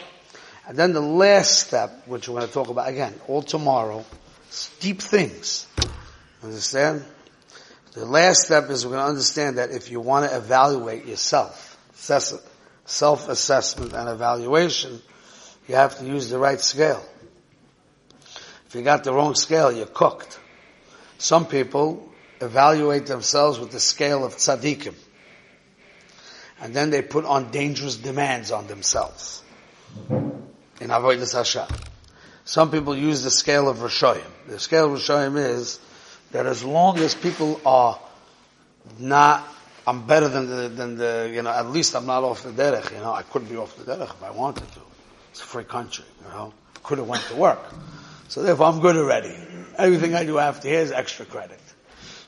And 0.67 0.77
then 0.77 0.93
the 0.93 1.01
last 1.01 1.65
step, 1.65 2.07
which 2.07 2.27
we're 2.27 2.35
going 2.35 2.47
to 2.47 2.53
talk 2.53 2.69
about 2.69 2.89
again, 2.89 3.13
all 3.27 3.41
tomorrow, 3.41 4.05
deep 4.79 5.01
things. 5.01 5.65
Understand? 6.43 7.03
The 7.93 8.05
last 8.05 8.43
step 8.43 8.69
is 8.69 8.85
we're 8.85 8.91
going 8.91 9.03
to 9.03 9.09
understand 9.09 9.57
that 9.57 9.71
if 9.71 9.89
you 9.89 9.99
want 9.99 10.29
to 10.29 10.37
evaluate 10.37 11.05
yourself, 11.05 11.79
self-assessment 11.95 13.93
and 13.93 14.09
evaluation, 14.09 15.01
you 15.67 15.75
have 15.75 15.97
to 15.99 16.05
use 16.05 16.29
the 16.29 16.39
right 16.39 16.59
scale. 16.59 17.03
If 18.67 18.75
you 18.75 18.81
got 18.81 19.03
the 19.03 19.13
wrong 19.13 19.35
scale, 19.35 19.71
you're 19.71 19.85
cooked. 19.85 20.39
Some 21.17 21.45
people 21.45 22.09
evaluate 22.41 23.05
themselves 23.05 23.59
with 23.59 23.71
the 23.71 23.79
scale 23.79 24.25
of 24.25 24.35
tzaddikim. 24.35 24.93
And 26.59 26.73
then 26.73 26.89
they 26.89 27.01
put 27.01 27.25
on 27.25 27.51
dangerous 27.51 27.97
demands 27.97 28.51
on 28.51 28.67
themselves. 28.67 29.43
In 30.09 30.89
Avodah 30.89 31.33
Hashem. 31.33 31.67
Some 32.45 32.71
people 32.71 32.95
use 32.95 33.23
the 33.23 33.31
scale 33.31 33.67
of 33.67 33.77
Rishoyim. 33.77 34.23
The 34.47 34.59
scale 34.59 34.93
of 34.93 34.99
Rishoyim 34.99 35.37
is 35.37 35.79
that 36.31 36.45
as 36.45 36.63
long 36.63 36.97
as 36.99 37.13
people 37.13 37.59
are 37.65 37.99
not, 38.99 39.47
I'm 39.85 40.07
better 40.07 40.27
than 40.29 40.49
the, 40.49 40.69
than 40.69 40.97
the, 40.97 41.31
you 41.33 41.41
know, 41.41 41.49
at 41.49 41.69
least 41.69 41.95
I'm 41.95 42.05
not 42.05 42.23
off 42.23 42.43
the 42.43 42.51
derech, 42.51 42.91
you 42.91 42.99
know, 42.99 43.13
I 43.13 43.23
could 43.23 43.49
be 43.49 43.57
off 43.57 43.75
the 43.77 43.83
derech 43.83 44.09
if 44.09 44.23
I 44.23 44.31
wanted 44.31 44.71
to. 44.73 44.86
It's 45.37 45.43
a 45.43 45.49
free 45.49 45.65
country, 45.65 46.03
you 46.23 46.29
know. 46.29 46.51
Could 46.81 46.97
have 46.97 47.07
went 47.07 47.21
to 47.25 47.35
work. 47.35 47.59
So 48.27 48.41
therefore 48.41 48.65
I'm 48.65 48.79
good 48.79 48.97
already. 48.97 49.35
Everything 49.77 50.15
I 50.15 50.25
do 50.25 50.39
after 50.39 50.67
here 50.67 50.79
is 50.79 50.91
extra 50.91 51.25
credit. 51.25 51.59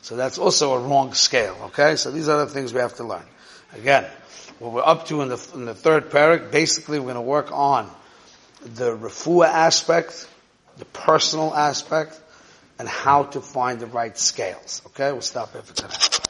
So 0.03 0.15
that's 0.15 0.37
also 0.37 0.73
a 0.73 0.79
wrong 0.79 1.15
scale, 1.15 1.57
okay? 1.63 1.95
So 1.95 2.11
these 2.11 2.29
are 2.29 2.45
the 2.45 2.51
things 2.51 2.71
we 2.71 2.81
have 2.81 2.97
to 2.97 3.03
learn. 3.03 3.23
Again, 3.73 4.05
what 4.59 4.73
we're 4.73 4.85
up 4.85 5.07
to 5.07 5.23
in 5.23 5.29
the, 5.29 5.49
in 5.55 5.65
the 5.65 5.73
third 5.73 6.11
parak, 6.11 6.51
basically 6.51 6.99
we're 6.99 7.05
going 7.05 7.15
to 7.15 7.21
work 7.21 7.51
on 7.51 7.89
the 8.61 8.95
refuah 8.95 9.47
aspect, 9.47 10.29
the 10.77 10.85
personal 10.85 11.55
aspect, 11.55 12.21
and 12.77 12.87
how 12.87 13.23
to 13.23 13.41
find 13.41 13.79
the 13.79 13.87
right 13.87 14.15
scales. 14.19 14.83
Okay, 14.87 15.11
we'll 15.11 15.21
stop 15.21 15.53
here 15.53 15.63
for 15.63 15.73
today. 15.73 16.18